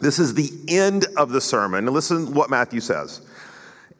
This 0.00 0.18
is 0.18 0.32
the 0.32 0.50
end 0.66 1.04
of 1.18 1.28
the 1.28 1.42
sermon. 1.42 1.84
And 1.86 1.92
listen 1.92 2.32
what 2.32 2.48
Matthew 2.48 2.80
says. 2.80 3.20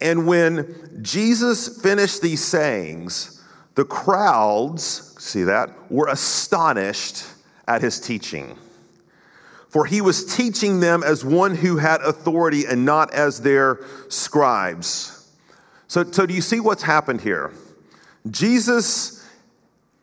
And 0.01 0.27
when 0.27 0.99
Jesus 1.03 1.83
finished 1.83 2.23
these 2.23 2.43
sayings, 2.43 3.43
the 3.75 3.85
crowds 3.85 5.14
see 5.25 5.45
that, 5.45 5.71
were 5.91 6.09
astonished 6.09 7.25
at 7.67 7.81
his 7.81 7.99
teaching. 7.99 8.57
For 9.69 9.87
he 9.87 10.01
was 10.01 10.37
teaching 10.37 10.81
them 10.81 11.03
as 11.03 11.25
one 11.25 11.57
who 11.57 11.79
had 11.79 12.01
authority 12.03 12.65
and 12.67 12.85
not 12.85 13.13
as 13.13 13.41
their 13.41 13.81
scribes. 14.09 15.33
So, 15.89 16.05
so 16.05 16.27
do 16.27 16.35
you 16.35 16.41
see 16.41 16.61
what's 16.61 16.83
happened 16.83 17.21
here? 17.21 17.53
Jesus 18.31 19.27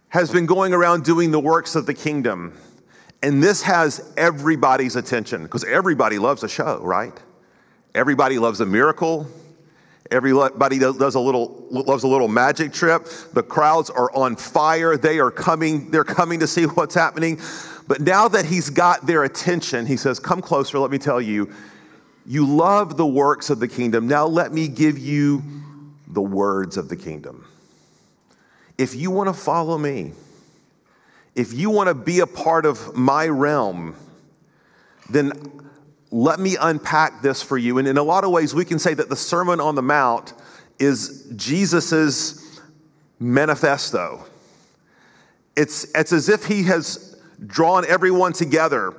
has 0.10 0.30
been 0.30 0.46
going 0.46 0.74
around 0.74 1.06
doing 1.06 1.32
the 1.32 1.40
works 1.40 1.76
of 1.76 1.86
the 1.86 1.94
kingdom, 1.94 2.58
and 3.24 3.42
this 3.42 3.62
has 3.62 4.12
everybody's 4.18 4.96
attention 4.96 5.44
because 5.44 5.64
everybody 5.64 6.20
loves 6.20 6.44
a 6.44 6.50
show, 6.50 6.82
right? 6.84 7.14
Everybody 7.96 8.40
loves 8.40 8.60
a 8.60 8.66
miracle. 8.66 9.28
Everybody 10.12 10.78
does 10.78 11.16
a 11.16 11.20
little, 11.20 11.66
loves 11.70 12.04
a 12.04 12.08
little 12.08 12.28
magic 12.28 12.74
trip. 12.74 13.08
The 13.34 13.44
crowds 13.44 13.90
are 13.90 14.14
on 14.14 14.36
fire. 14.36 14.98
They 14.98 15.20
are 15.20 15.32
coming, 15.32 15.90
they're 15.90 16.04
coming 16.04 16.42
to 16.42 16.48
see 16.48 16.64
what's 16.66 16.94
happening. 16.94 17.40
But 17.88 18.02
now 18.02 18.28
that 18.28 18.46
he's 18.46 18.70
got 18.70 19.06
their 19.06 19.24
attention, 19.24 19.86
he 19.86 19.98
says, 19.98 20.20
Come 20.20 20.42
closer, 20.42 20.80
let 20.80 20.92
me 20.92 20.98
tell 20.98 21.22
you, 21.22 21.52
you 22.26 22.46
love 22.46 22.98
the 22.98 23.08
works 23.08 23.50
of 23.50 23.60
the 23.60 23.68
kingdom. 23.68 24.08
Now 24.08 24.28
let 24.28 24.54
me 24.54 24.68
give 24.68 25.00
you 25.00 25.42
the 26.08 26.22
words 26.22 26.78
of 26.78 26.90
the 26.90 26.96
kingdom. 26.96 27.46
If 28.78 28.96
you 28.96 29.12
want 29.12 29.30
to 29.30 29.34
follow 29.34 29.78
me, 29.78 30.12
if 31.36 31.54
you 31.54 31.70
want 31.70 31.88
to 31.88 31.94
be 31.94 32.20
a 32.20 32.28
part 32.28 32.66
of 32.66 32.96
my 32.96 33.28
realm, 33.28 33.96
then 35.10 35.32
let 36.12 36.40
me 36.40 36.58
unpack 36.60 37.22
this 37.22 37.42
for 37.42 37.58
you. 37.58 37.78
And 37.78 37.88
in 37.88 37.98
a 37.98 38.04
lot 38.04 38.24
of 38.24 38.32
ways, 38.32 38.54
we 38.54 38.66
can 38.66 38.80
say 38.80 38.94
that 38.94 39.10
the 39.10 39.16
Sermon 39.16 39.60
on 39.60 39.76
the 39.76 39.82
Mount 39.82 40.34
is 40.78 41.32
Jesus's 41.36 42.60
manifesto. 43.20 44.26
It's, 45.56 45.86
it's 45.96 46.12
as 46.12 46.28
if 46.28 46.46
he 46.46 46.64
has 46.64 47.22
drawn 47.46 47.86
everyone 47.86 48.34
together 48.34 48.94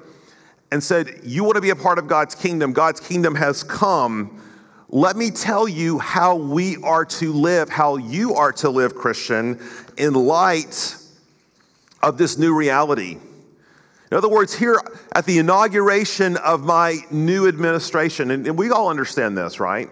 and 0.71 0.83
said, 0.83 1.21
You 1.23 1.45
want 1.45 1.57
to 1.57 1.61
be 1.61 1.71
a 1.71 1.76
part 1.76 1.99
of 1.99 2.09
God's 2.09 2.35
kingdom. 2.35 2.73
God's 2.73 3.00
kingdom 3.00 3.35
has 3.35 3.62
come. 3.62 4.40
Let 4.88 5.16
me 5.16 5.31
tell 5.31 5.69
you 5.69 5.99
how 5.99 6.37
we 6.37 6.76
are 6.83 7.04
to 7.04 7.33
live, 7.33 7.69
how 7.69 7.97
you 7.97 8.35
are 8.35 8.52
to 8.52 8.71
live, 8.71 8.95
Christian, 8.95 9.61
in 9.97 10.14
light 10.14 10.97
of 12.02 12.19
this 12.19 12.38
new 12.38 12.54
reality. 12.54 13.19
In 14.12 14.19
other 14.19 14.28
words, 14.28 14.52
here 14.54 14.78
at 15.14 15.25
the 15.25 15.38
inauguration 15.38 16.37
of 16.37 16.64
my 16.64 16.99
new 17.11 17.49
administration, 17.49 18.31
and, 18.31 18.59
we 18.59 18.71
all 18.71 18.90
understand 18.90 19.38
this, 19.38 19.59
right? 19.59 19.88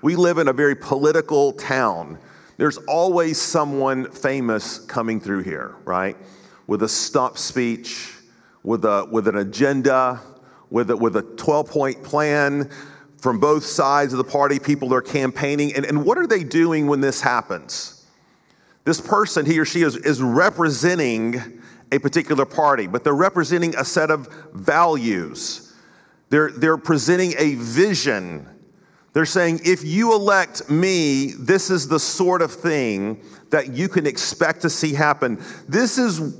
We 0.00 0.16
live 0.16 0.38
in 0.38 0.48
a 0.48 0.52
very 0.54 0.74
political 0.74 1.52
town. 1.52 2.18
There's 2.56 2.78
always 2.78 3.38
someone 3.38 4.10
famous 4.12 4.78
coming 4.78 5.20
through 5.20 5.42
here, 5.42 5.74
right? 5.84 6.16
With 6.68 6.84
a 6.84 6.88
stump 6.88 7.36
speech, 7.36 8.14
with, 8.62 8.86
a, 8.86 9.06
with 9.10 9.28
an 9.28 9.36
agenda, 9.36 10.22
with 10.70 10.90
a, 10.90 10.96
with 10.96 11.16
a 11.16 11.22
12 11.22 11.68
point 11.68 12.02
plan 12.02 12.70
from 13.18 13.40
both 13.40 13.66
sides 13.66 14.14
of 14.14 14.16
the 14.16 14.24
party. 14.24 14.58
People 14.58 14.94
are 14.94 15.02
campaigning. 15.02 15.74
And, 15.74 15.84
and 15.84 16.06
what 16.06 16.16
are 16.16 16.26
they 16.26 16.44
doing 16.44 16.86
when 16.86 17.02
this 17.02 17.20
happens? 17.20 18.06
This 18.84 19.02
person, 19.02 19.44
he 19.44 19.58
or 19.58 19.66
she, 19.66 19.82
is, 19.82 19.96
is 19.96 20.22
representing 20.22 21.59
a 21.92 21.98
particular 21.98 22.44
party, 22.44 22.86
but 22.86 23.04
they're 23.04 23.14
representing 23.14 23.74
a 23.76 23.84
set 23.84 24.10
of 24.10 24.28
values. 24.52 25.74
They're, 26.28 26.50
they're 26.50 26.78
presenting 26.78 27.34
a 27.38 27.56
vision. 27.56 28.48
They're 29.12 29.26
saying, 29.26 29.60
if 29.64 29.84
you 29.84 30.14
elect 30.14 30.70
me, 30.70 31.32
this 31.38 31.70
is 31.70 31.88
the 31.88 31.98
sort 31.98 32.42
of 32.42 32.52
thing 32.52 33.22
that 33.50 33.72
you 33.72 33.88
can 33.88 34.06
expect 34.06 34.62
to 34.62 34.70
see 34.70 34.94
happen. 34.94 35.42
This 35.68 35.98
is, 35.98 36.36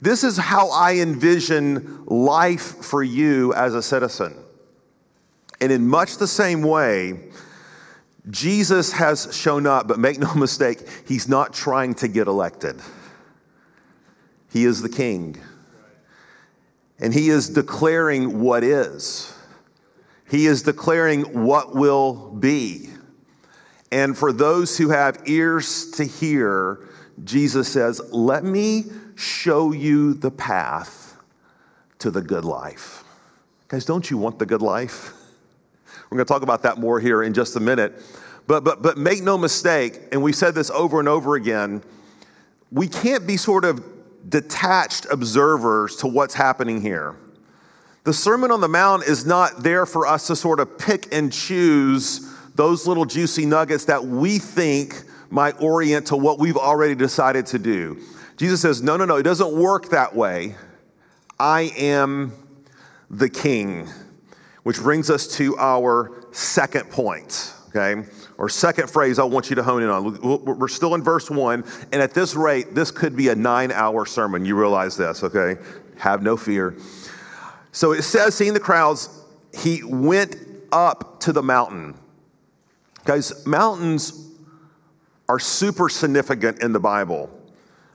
this 0.00 0.24
is 0.24 0.38
how 0.38 0.70
I 0.70 0.94
envision 0.96 2.04
life 2.06 2.84
for 2.84 3.02
you 3.02 3.52
as 3.54 3.74
a 3.74 3.82
citizen. 3.82 4.34
And 5.60 5.70
in 5.70 5.86
much 5.86 6.16
the 6.16 6.26
same 6.26 6.62
way, 6.62 7.30
Jesus 8.30 8.92
has 8.92 9.34
shown 9.36 9.66
up, 9.66 9.86
but 9.86 9.98
make 9.98 10.18
no 10.18 10.32
mistake, 10.36 10.80
he's 11.06 11.28
not 11.28 11.52
trying 11.52 11.94
to 11.96 12.08
get 12.08 12.26
elected. 12.26 12.80
He 14.50 14.64
is 14.64 14.82
the 14.82 14.88
king. 14.88 15.36
And 16.98 17.12
he 17.12 17.28
is 17.28 17.50
declaring 17.50 18.40
what 18.40 18.64
is. 18.64 19.32
He 20.28 20.46
is 20.46 20.62
declaring 20.62 21.44
what 21.44 21.74
will 21.74 22.30
be. 22.30 22.88
And 23.92 24.16
for 24.16 24.32
those 24.32 24.76
who 24.76 24.88
have 24.88 25.22
ears 25.26 25.90
to 25.92 26.04
hear, 26.04 26.88
Jesus 27.24 27.68
says, 27.68 28.00
Let 28.12 28.44
me 28.44 28.84
show 29.14 29.72
you 29.72 30.14
the 30.14 30.30
path 30.30 31.16
to 31.98 32.10
the 32.10 32.22
good 32.22 32.44
life. 32.44 33.04
Guys, 33.68 33.84
don't 33.84 34.10
you 34.10 34.18
want 34.18 34.38
the 34.38 34.46
good 34.46 34.62
life? 34.62 35.12
We're 36.10 36.18
going 36.18 36.26
to 36.26 36.32
talk 36.32 36.42
about 36.42 36.62
that 36.62 36.78
more 36.78 37.00
here 37.00 37.22
in 37.22 37.34
just 37.34 37.56
a 37.56 37.60
minute. 37.60 38.00
But, 38.46 38.62
but, 38.62 38.80
but 38.80 38.96
make 38.96 39.22
no 39.22 39.36
mistake, 39.36 40.00
and 40.12 40.22
we've 40.22 40.36
said 40.36 40.54
this 40.54 40.70
over 40.70 41.00
and 41.00 41.08
over 41.08 41.34
again, 41.34 41.82
we 42.70 42.86
can't 42.86 43.26
be 43.26 43.36
sort 43.36 43.64
of 43.64 43.95
detached 44.28 45.06
observers 45.10 45.96
to 45.96 46.06
what's 46.06 46.34
happening 46.34 46.80
here. 46.80 47.16
The 48.04 48.12
Sermon 48.12 48.50
on 48.50 48.60
the 48.60 48.68
Mount 48.68 49.04
is 49.04 49.26
not 49.26 49.62
there 49.62 49.84
for 49.84 50.06
us 50.06 50.28
to 50.28 50.36
sort 50.36 50.60
of 50.60 50.78
pick 50.78 51.12
and 51.12 51.32
choose 51.32 52.32
those 52.54 52.86
little 52.86 53.04
juicy 53.04 53.46
nuggets 53.46 53.84
that 53.86 54.04
we 54.04 54.38
think 54.38 55.02
might 55.30 55.60
orient 55.60 56.06
to 56.06 56.16
what 56.16 56.38
we've 56.38 56.56
already 56.56 56.94
decided 56.94 57.46
to 57.46 57.58
do. 57.58 58.00
Jesus 58.36 58.60
says, 58.60 58.82
No, 58.82 58.96
no, 58.96 59.04
no, 59.04 59.16
it 59.16 59.22
doesn't 59.22 59.52
work 59.52 59.90
that 59.90 60.14
way. 60.14 60.54
I 61.38 61.72
am 61.76 62.32
the 63.10 63.28
king. 63.28 63.88
Which 64.62 64.78
brings 64.78 65.10
us 65.10 65.28
to 65.36 65.56
our 65.58 66.26
second 66.32 66.90
point, 66.90 67.54
okay? 67.76 68.08
or 68.38 68.48
second 68.48 68.90
phrase 68.90 69.18
I 69.18 69.24
want 69.24 69.50
you 69.50 69.56
to 69.56 69.62
hone 69.62 69.82
in 69.82 69.88
on. 69.88 70.44
We're 70.44 70.68
still 70.68 70.94
in 70.94 71.02
verse 71.02 71.30
one, 71.30 71.64
and 71.92 72.02
at 72.02 72.14
this 72.14 72.34
rate, 72.34 72.74
this 72.74 72.90
could 72.90 73.16
be 73.16 73.28
a 73.28 73.34
nine 73.34 73.72
hour 73.72 74.06
sermon. 74.06 74.44
You 74.44 74.58
realize 74.58 74.96
this, 74.96 75.22
okay? 75.24 75.60
Have 75.98 76.22
no 76.22 76.36
fear. 76.36 76.76
So 77.72 77.92
it 77.92 78.02
says, 78.02 78.34
seeing 78.34 78.54
the 78.54 78.60
crowds, 78.60 79.08
he 79.54 79.82
went 79.84 80.36
up 80.72 81.20
to 81.20 81.32
the 81.32 81.42
mountain. 81.42 81.94
Guys, 83.04 83.46
mountains 83.46 84.30
are 85.28 85.38
super 85.38 85.88
significant 85.88 86.62
in 86.62 86.72
the 86.72 86.80
Bible. 86.80 87.30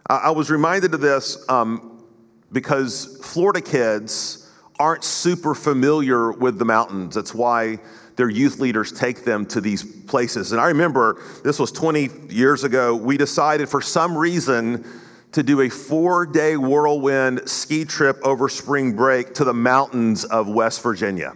I 0.07 0.31
was 0.31 0.49
reminded 0.49 0.93
of 0.93 1.01
this 1.01 1.47
um, 1.47 2.03
because 2.51 3.19
Florida 3.23 3.61
kids 3.61 4.51
aren't 4.79 5.03
super 5.03 5.53
familiar 5.53 6.31
with 6.31 6.57
the 6.57 6.65
mountains. 6.65 7.15
That's 7.15 7.33
why 7.33 7.79
their 8.21 8.29
youth 8.29 8.59
leaders 8.59 8.91
take 8.91 9.25
them 9.25 9.47
to 9.47 9.59
these 9.59 9.83
places. 9.83 10.51
And 10.51 10.61
I 10.61 10.67
remember 10.67 11.23
this 11.43 11.57
was 11.57 11.71
20 11.71 12.07
years 12.29 12.63
ago. 12.63 12.95
We 12.95 13.17
decided 13.17 13.67
for 13.67 13.81
some 13.81 14.15
reason 14.15 14.85
to 15.31 15.41
do 15.41 15.61
a 15.61 15.69
four 15.69 16.27
day 16.27 16.55
whirlwind 16.55 17.49
ski 17.49 17.83
trip 17.83 18.19
over 18.23 18.47
spring 18.47 18.95
break 18.95 19.33
to 19.33 19.43
the 19.43 19.55
mountains 19.55 20.23
of 20.23 20.47
West 20.47 20.83
Virginia. 20.83 21.33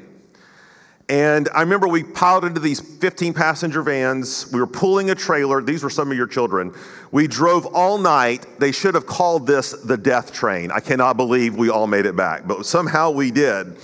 And 1.09 1.49
I 1.55 1.61
remember 1.61 1.87
we 1.87 2.03
piled 2.03 2.45
into 2.45 2.59
these 2.59 2.79
15 2.79 3.33
passenger 3.33 3.81
vans. 3.81 4.47
We 4.53 4.59
were 4.59 4.67
pulling 4.67 5.09
a 5.09 5.15
trailer. 5.15 5.63
These 5.63 5.81
were 5.81 5.89
some 5.89 6.11
of 6.11 6.17
your 6.17 6.27
children. 6.27 6.71
We 7.11 7.25
drove 7.25 7.65
all 7.73 7.97
night. 7.97 8.45
They 8.59 8.71
should 8.71 8.93
have 8.93 9.07
called 9.07 9.47
this 9.47 9.71
the 9.71 9.97
death 9.97 10.31
train. 10.31 10.69
I 10.69 10.81
cannot 10.81 11.17
believe 11.17 11.55
we 11.55 11.71
all 11.71 11.87
made 11.87 12.05
it 12.05 12.15
back, 12.15 12.45
but 12.45 12.63
somehow 12.67 13.09
we 13.09 13.31
did. 13.31 13.75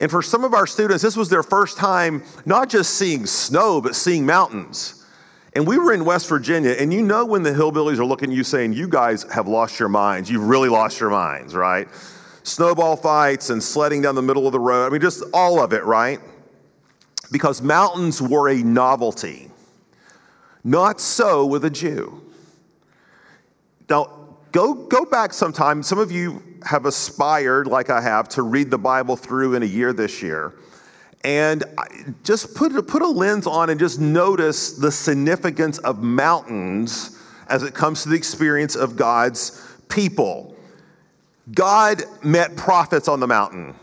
And 0.00 0.10
for 0.10 0.22
some 0.22 0.44
of 0.44 0.54
our 0.54 0.66
students, 0.66 1.02
this 1.02 1.16
was 1.16 1.28
their 1.28 1.42
first 1.42 1.76
time 1.76 2.22
not 2.46 2.68
just 2.68 2.94
seeing 2.94 3.26
snow, 3.26 3.80
but 3.80 3.96
seeing 3.96 4.24
mountains. 4.24 5.04
And 5.54 5.66
we 5.66 5.78
were 5.78 5.92
in 5.92 6.04
West 6.04 6.28
Virginia, 6.28 6.70
and 6.78 6.92
you 6.92 7.02
know 7.02 7.24
when 7.24 7.42
the 7.42 7.50
hillbillies 7.50 7.98
are 7.98 8.04
looking 8.04 8.30
at 8.30 8.36
you 8.36 8.44
saying, 8.44 8.74
You 8.74 8.86
guys 8.86 9.24
have 9.32 9.48
lost 9.48 9.80
your 9.80 9.88
minds. 9.88 10.30
You've 10.30 10.48
really 10.48 10.68
lost 10.68 11.00
your 11.00 11.10
minds, 11.10 11.54
right? 11.54 11.88
Snowball 12.44 12.96
fights 12.96 13.50
and 13.50 13.62
sledding 13.62 14.02
down 14.02 14.14
the 14.14 14.22
middle 14.22 14.46
of 14.46 14.52
the 14.52 14.60
road. 14.60 14.86
I 14.86 14.90
mean, 14.90 15.00
just 15.00 15.24
all 15.34 15.60
of 15.60 15.72
it, 15.72 15.84
right? 15.84 16.20
Because 17.32 17.60
mountains 17.60 18.22
were 18.22 18.48
a 18.48 18.56
novelty. 18.56 19.50
Not 20.64 21.00
so 21.00 21.44
with 21.44 21.64
a 21.64 21.70
Jew. 21.70 22.22
Now, 23.90 24.36
go, 24.52 24.74
go 24.74 25.04
back 25.04 25.32
sometime. 25.32 25.82
Some 25.82 25.98
of 25.98 26.12
you 26.12 26.42
have 26.64 26.86
aspired, 26.86 27.66
like 27.66 27.90
I 27.90 28.00
have, 28.00 28.28
to 28.30 28.42
read 28.42 28.70
the 28.70 28.78
Bible 28.78 29.16
through 29.16 29.54
in 29.54 29.62
a 29.62 29.66
year 29.66 29.92
this 29.92 30.22
year. 30.22 30.54
And 31.24 31.64
just 32.24 32.54
put, 32.54 32.86
put 32.86 33.02
a 33.02 33.08
lens 33.08 33.46
on 33.46 33.70
and 33.70 33.80
just 33.80 34.00
notice 34.00 34.72
the 34.72 34.90
significance 34.90 35.78
of 35.78 36.02
mountains 36.02 37.18
as 37.48 37.62
it 37.62 37.74
comes 37.74 38.02
to 38.02 38.10
the 38.10 38.16
experience 38.16 38.76
of 38.76 38.96
God's 38.96 39.66
people. 39.88 40.56
God 41.54 42.02
met 42.22 42.56
prophets 42.56 43.08
on 43.08 43.20
the 43.20 43.26
mountain. 43.26 43.74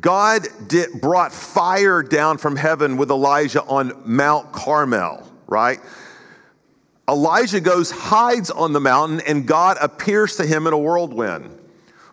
God 0.00 0.46
did, 0.66 1.00
brought 1.00 1.32
fire 1.32 2.02
down 2.02 2.38
from 2.38 2.56
heaven 2.56 2.96
with 2.96 3.10
Elijah 3.10 3.62
on 3.62 4.02
Mount 4.04 4.52
Carmel, 4.52 5.30
right? 5.46 5.80
Elijah 7.08 7.60
goes, 7.60 7.90
hides 7.90 8.50
on 8.50 8.72
the 8.72 8.80
mountain, 8.80 9.20
and 9.20 9.46
God 9.46 9.76
appears 9.80 10.36
to 10.36 10.46
him 10.46 10.66
in 10.66 10.72
a 10.72 10.78
whirlwind. 10.78 11.56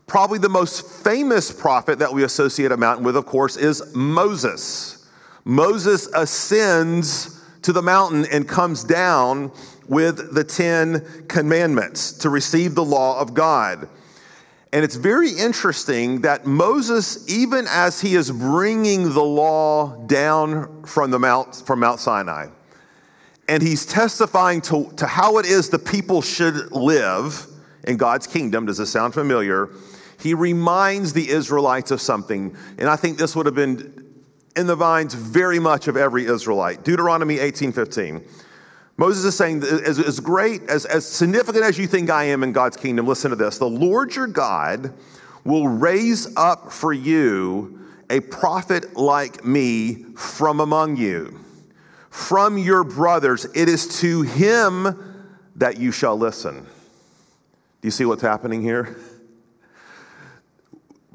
Probably 0.05 0.37
the 0.37 0.49
most 0.49 0.85
famous 1.03 1.51
prophet 1.51 1.99
that 1.99 2.13
we 2.13 2.23
associate 2.23 2.71
a 2.71 2.77
mountain 2.77 3.05
with, 3.05 3.15
of 3.15 3.25
course, 3.25 3.57
is 3.57 3.95
Moses. 3.95 5.09
Moses 5.45 6.07
ascends 6.13 7.41
to 7.63 7.73
the 7.73 7.81
mountain 7.81 8.25
and 8.31 8.47
comes 8.47 8.83
down 8.83 9.51
with 9.87 10.33
the 10.33 10.43
Ten 10.43 11.05
Commandments 11.27 12.11
to 12.19 12.29
receive 12.29 12.75
the 12.75 12.85
law 12.85 13.19
of 13.19 13.33
God. 13.33 13.89
And 14.71 14.83
it's 14.83 14.95
very 14.95 15.31
interesting 15.31 16.21
that 16.21 16.45
Moses, 16.45 17.29
even 17.29 17.65
as 17.69 18.01
he 18.01 18.15
is 18.15 18.31
bringing 18.31 19.13
the 19.13 19.23
law 19.23 19.95
down 20.07 20.83
from, 20.83 21.11
the 21.11 21.19
Mount, 21.19 21.55
from 21.55 21.79
Mount 21.79 21.99
Sinai, 21.99 22.47
and 23.47 23.61
he's 23.61 23.85
testifying 23.85 24.61
to, 24.61 24.91
to 24.97 25.05
how 25.05 25.37
it 25.37 25.45
is 25.45 25.69
the 25.69 25.79
people 25.79 26.21
should 26.21 26.71
live 26.71 27.45
in 27.85 27.97
God's 27.97 28.27
kingdom. 28.27 28.65
Does 28.65 28.77
this 28.77 28.91
sound 28.91 29.13
familiar? 29.13 29.69
He 30.19 30.33
reminds 30.33 31.13
the 31.13 31.29
Israelites 31.29 31.91
of 31.91 31.99
something, 31.99 32.55
and 32.77 32.87
I 32.87 32.95
think 32.95 33.17
this 33.17 33.35
would 33.35 33.45
have 33.45 33.55
been 33.55 34.13
in 34.55 34.67
the 34.67 34.75
minds 34.75 35.13
very 35.13 35.59
much 35.59 35.87
of 35.87 35.97
every 35.97 36.25
Israelite. 36.25 36.83
Deuteronomy 36.83 37.37
18:15. 37.37 38.23
Moses 38.95 39.25
is 39.25 39.35
saying, 39.35 39.63
as, 39.63 39.97
as 39.97 40.19
great, 40.19 40.61
as, 40.69 40.85
as 40.85 41.03
significant 41.03 41.65
as 41.65 41.79
you 41.79 41.87
think 41.87 42.11
I 42.11 42.25
am 42.25 42.43
in 42.43 42.51
God's 42.51 42.77
kingdom, 42.77 43.07
listen 43.07 43.31
to 43.31 43.35
this. 43.35 43.57
The 43.57 43.67
Lord 43.67 44.15
your 44.15 44.27
God 44.27 44.93
will 45.43 45.67
raise 45.67 46.31
up 46.37 46.71
for 46.71 46.93
you 46.93 47.79
a 48.11 48.19
prophet 48.19 48.95
like 48.95 49.43
me 49.43 50.05
from 50.15 50.59
among 50.59 50.97
you 50.97 51.42
from 52.13 52.59
your 52.59 52.83
brothers. 52.83 53.45
It 53.55 53.67
is 53.67 53.99
to 54.01 54.21
him 54.21 55.25
that 55.55 55.79
you 55.79 55.91
shall 55.91 56.15
listen. 56.15 56.61
Do 56.61 57.87
you 57.87 57.89
see 57.89 58.05
what's 58.05 58.21
happening 58.21 58.61
here? 58.61 58.95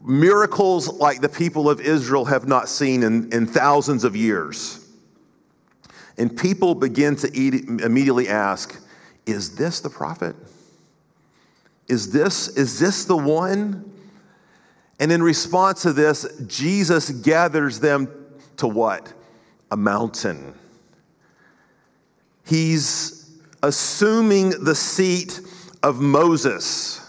Miracles 0.05 0.89
like 0.89 1.21
the 1.21 1.29
people 1.29 1.71
of 1.71 1.81
Israel 1.81 2.25
have 2.25 2.49
not 2.49 2.69
seen 2.69 3.05
in, 3.05 3.33
in 3.33 3.47
thousands 3.47 4.03
of 4.03 4.17
years. 4.17 4.85
And 6.19 6.37
people 6.37 6.75
begin 6.75 7.15
to 7.15 7.29
immediately 7.33 8.29
ask, 8.29 8.77
Is 9.25 9.55
this 9.55 9.79
the 9.79 9.91
prophet? 9.91 10.35
Is 11.87 12.11
this, 12.11 12.49
is 12.49 12.81
this 12.81 13.05
the 13.05 13.17
one? 13.17 13.89
And 14.99 15.13
in 15.13 15.23
response 15.23 15.83
to 15.83 15.93
this, 15.93 16.27
Jesus 16.49 17.11
gathers 17.11 17.79
them 17.79 18.09
to 18.57 18.67
what? 18.67 19.13
A 19.71 19.77
mountain 19.77 20.55
He's 22.49 23.39
assuming 23.63 24.65
the 24.65 24.75
seat 24.75 25.41
of 25.83 26.01
Moses. 26.01 27.05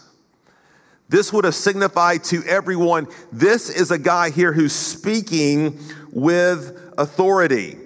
This 1.08 1.32
would 1.32 1.46
have 1.46 1.56
signified 1.56 2.26
to 2.26 2.44
everyone 2.44 3.08
this 3.32 3.70
is 3.70 3.90
a 3.92 3.98
guy 3.98 4.32
here 4.32 4.52
who's 4.52 4.74
speaking 4.74 5.80
with 6.12 6.94
authority. 6.98 7.78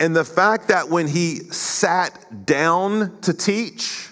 And 0.00 0.16
the 0.16 0.24
fact 0.24 0.68
that 0.68 0.88
when 0.88 1.06
he 1.06 1.40
sat 1.50 2.46
down 2.46 3.20
to 3.20 3.34
teach, 3.34 4.08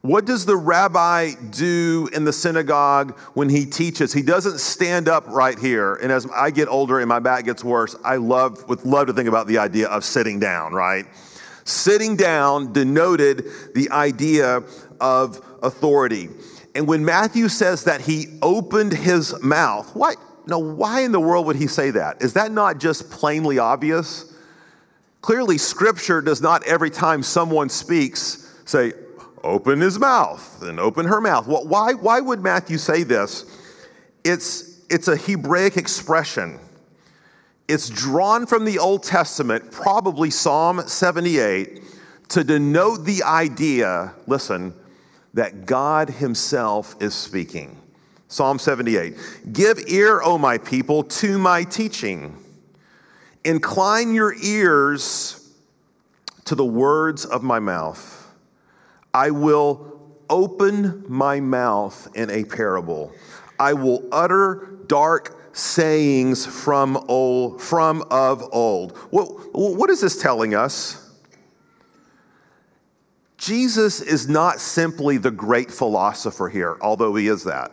what 0.00 0.24
does 0.24 0.46
the 0.46 0.56
rabbi 0.56 1.32
do 1.50 2.08
in 2.14 2.24
the 2.24 2.32
synagogue 2.32 3.18
when 3.34 3.50
he 3.50 3.66
teaches? 3.66 4.14
He 4.14 4.22
doesn't 4.22 4.58
stand 4.58 5.08
up 5.08 5.26
right 5.28 5.58
here. 5.58 5.96
And 5.96 6.10
as 6.10 6.26
I 6.34 6.50
get 6.50 6.68
older 6.68 7.00
and 7.00 7.08
my 7.08 7.18
back 7.18 7.44
gets 7.44 7.62
worse, 7.62 7.94
I 8.02 8.16
love 8.16 8.66
would 8.68 8.84
love 8.86 9.08
to 9.08 9.12
think 9.12 9.28
about 9.28 9.46
the 9.46 9.58
idea 9.58 9.88
of 9.88 10.04
sitting 10.04 10.40
down, 10.40 10.72
right? 10.72 11.06
Sitting 11.64 12.16
down 12.16 12.72
denoted 12.72 13.46
the 13.74 13.90
idea 13.90 14.62
of 15.00 15.40
authority. 15.62 16.28
And 16.74 16.88
when 16.88 17.04
Matthew 17.04 17.48
says 17.48 17.84
that 17.84 18.00
he 18.00 18.38
opened 18.40 18.92
his 18.92 19.40
mouth, 19.42 19.94
why, 19.94 20.14
no, 20.46 20.58
why 20.58 21.00
in 21.00 21.12
the 21.12 21.20
world 21.20 21.46
would 21.46 21.56
he 21.56 21.66
say 21.66 21.90
that? 21.92 22.22
Is 22.22 22.32
that 22.32 22.50
not 22.50 22.78
just 22.78 23.10
plainly 23.10 23.58
obvious? 23.58 24.34
Clearly, 25.20 25.58
scripture 25.58 26.20
does 26.20 26.40
not 26.40 26.66
every 26.66 26.90
time 26.90 27.22
someone 27.22 27.68
speaks 27.68 28.42
say, 28.64 28.92
open 29.44 29.80
his 29.80 29.98
mouth 29.98 30.62
and 30.62 30.78
open 30.80 31.06
her 31.06 31.20
mouth. 31.20 31.46
Well, 31.46 31.66
why, 31.66 31.94
why 31.94 32.20
would 32.20 32.40
Matthew 32.40 32.78
say 32.78 33.02
this? 33.02 33.44
It's, 34.24 34.84
it's 34.88 35.08
a 35.08 35.16
Hebraic 35.16 35.76
expression. 35.76 36.58
It's 37.72 37.88
drawn 37.88 38.44
from 38.44 38.66
the 38.66 38.78
Old 38.78 39.02
Testament, 39.02 39.72
probably 39.72 40.28
Psalm 40.28 40.86
78, 40.86 41.80
to 42.28 42.44
denote 42.44 43.06
the 43.06 43.22
idea, 43.22 44.12
listen, 44.26 44.74
that 45.32 45.64
God 45.64 46.10
Himself 46.10 46.94
is 47.00 47.14
speaking. 47.14 47.80
Psalm 48.28 48.58
78 48.58 49.16
Give 49.54 49.78
ear, 49.88 50.20
O 50.22 50.36
my 50.36 50.58
people, 50.58 51.02
to 51.04 51.38
my 51.38 51.64
teaching. 51.64 52.36
Incline 53.42 54.12
your 54.12 54.34
ears 54.34 55.50
to 56.44 56.54
the 56.54 56.66
words 56.66 57.24
of 57.24 57.42
my 57.42 57.58
mouth. 57.58 58.34
I 59.14 59.30
will 59.30 60.12
open 60.28 61.06
my 61.08 61.40
mouth 61.40 62.06
in 62.14 62.28
a 62.28 62.44
parable. 62.44 63.14
I 63.58 63.72
will 63.72 64.06
utter 64.12 64.76
dark 64.88 65.41
sayings 65.52 66.46
from 66.46 66.96
old, 67.08 67.60
from 67.60 68.04
of 68.10 68.48
old. 68.52 68.96
What, 69.10 69.54
what 69.54 69.90
is 69.90 70.00
this 70.00 70.20
telling 70.20 70.54
us? 70.54 70.98
Jesus 73.36 74.00
is 74.00 74.28
not 74.28 74.60
simply 74.60 75.18
the 75.18 75.30
great 75.30 75.70
philosopher 75.70 76.48
here, 76.48 76.76
although 76.80 77.14
he 77.16 77.26
is 77.26 77.44
that. 77.44 77.72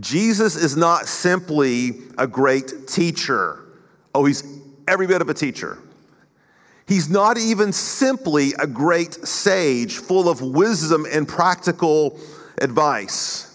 Jesus 0.00 0.56
is 0.56 0.76
not 0.76 1.06
simply 1.06 2.00
a 2.18 2.26
great 2.26 2.88
teacher. 2.88 3.64
Oh, 4.14 4.24
he's 4.24 4.42
every 4.86 5.06
bit 5.06 5.20
of 5.20 5.28
a 5.28 5.34
teacher. 5.34 5.78
He's 6.86 7.10
not 7.10 7.36
even 7.38 7.72
simply 7.72 8.54
a 8.58 8.66
great 8.66 9.14
sage 9.26 9.98
full 9.98 10.28
of 10.28 10.40
wisdom 10.40 11.06
and 11.10 11.28
practical 11.28 12.18
advice. 12.58 13.47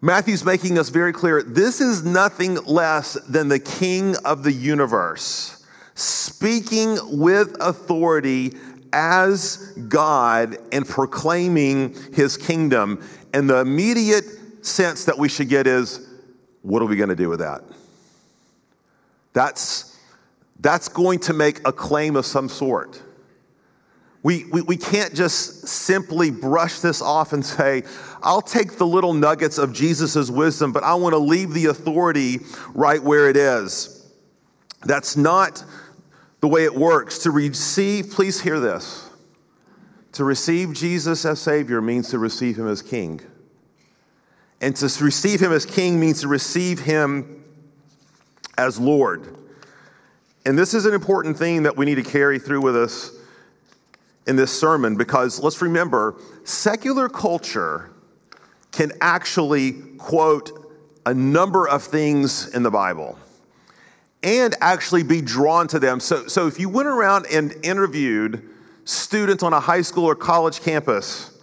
Matthew's 0.00 0.44
making 0.44 0.78
us 0.78 0.90
very 0.90 1.12
clear 1.12 1.42
this 1.42 1.80
is 1.80 2.04
nothing 2.04 2.54
less 2.64 3.14
than 3.28 3.48
the 3.48 3.58
king 3.58 4.14
of 4.24 4.44
the 4.44 4.52
universe, 4.52 5.66
speaking 5.94 6.98
with 7.18 7.56
authority 7.60 8.52
as 8.92 9.72
God 9.88 10.56
and 10.72 10.86
proclaiming 10.86 11.94
his 12.14 12.36
kingdom. 12.36 13.04
And 13.34 13.50
the 13.50 13.58
immediate 13.58 14.24
sense 14.64 15.04
that 15.06 15.18
we 15.18 15.28
should 15.28 15.48
get 15.48 15.66
is 15.66 16.08
what 16.62 16.80
are 16.80 16.86
we 16.86 16.96
going 16.96 17.08
to 17.08 17.16
do 17.16 17.28
with 17.28 17.40
that? 17.40 17.62
That's, 19.32 19.98
that's 20.60 20.88
going 20.88 21.18
to 21.20 21.32
make 21.32 21.66
a 21.66 21.72
claim 21.72 22.14
of 22.16 22.24
some 22.24 22.48
sort. 22.48 23.02
We, 24.28 24.44
we, 24.44 24.60
we 24.60 24.76
can't 24.76 25.14
just 25.14 25.66
simply 25.66 26.30
brush 26.30 26.80
this 26.80 27.00
off 27.00 27.32
and 27.32 27.42
say, 27.42 27.84
I'll 28.22 28.42
take 28.42 28.76
the 28.76 28.86
little 28.86 29.14
nuggets 29.14 29.56
of 29.56 29.72
Jesus' 29.72 30.28
wisdom, 30.28 30.70
but 30.70 30.84
I 30.84 30.96
want 30.96 31.14
to 31.14 31.18
leave 31.18 31.54
the 31.54 31.64
authority 31.64 32.40
right 32.74 33.02
where 33.02 33.30
it 33.30 33.38
is. 33.38 34.06
That's 34.84 35.16
not 35.16 35.64
the 36.40 36.46
way 36.46 36.64
it 36.64 36.74
works. 36.74 37.20
To 37.20 37.30
receive, 37.30 38.10
please 38.10 38.38
hear 38.38 38.60
this. 38.60 39.08
To 40.12 40.24
receive 40.24 40.74
Jesus 40.74 41.24
as 41.24 41.40
Savior 41.40 41.80
means 41.80 42.10
to 42.10 42.18
receive 42.18 42.58
Him 42.58 42.68
as 42.68 42.82
King. 42.82 43.22
And 44.60 44.76
to 44.76 45.02
receive 45.02 45.40
Him 45.40 45.52
as 45.52 45.64
King 45.64 45.98
means 45.98 46.20
to 46.20 46.28
receive 46.28 46.80
Him 46.80 47.42
as 48.58 48.78
Lord. 48.78 49.38
And 50.44 50.58
this 50.58 50.74
is 50.74 50.84
an 50.84 50.92
important 50.92 51.38
thing 51.38 51.62
that 51.62 51.78
we 51.78 51.86
need 51.86 51.94
to 51.94 52.02
carry 52.02 52.38
through 52.38 52.60
with 52.60 52.76
us 52.76 53.14
in 54.28 54.36
this 54.36 54.56
sermon 54.56 54.94
because 54.94 55.40
let's 55.40 55.60
remember 55.62 56.14
secular 56.44 57.08
culture 57.08 57.90
can 58.70 58.92
actually 59.00 59.72
quote 59.96 60.70
a 61.06 61.14
number 61.14 61.66
of 61.66 61.82
things 61.82 62.54
in 62.54 62.62
the 62.62 62.70
Bible 62.70 63.18
and 64.22 64.54
actually 64.60 65.02
be 65.02 65.22
drawn 65.22 65.66
to 65.68 65.78
them. 65.78 65.98
So, 65.98 66.26
so 66.26 66.46
if 66.46 66.60
you 66.60 66.68
went 66.68 66.88
around 66.88 67.26
and 67.32 67.54
interviewed 67.64 68.48
students 68.84 69.42
on 69.42 69.54
a 69.54 69.60
high 69.60 69.82
school 69.82 70.04
or 70.04 70.14
college 70.14 70.60
campus 70.60 71.38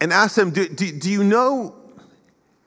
and 0.00 0.12
asked 0.12 0.34
them, 0.34 0.50
Do, 0.50 0.68
do, 0.68 0.90
do 0.90 1.10
you 1.10 1.22
know 1.22 1.74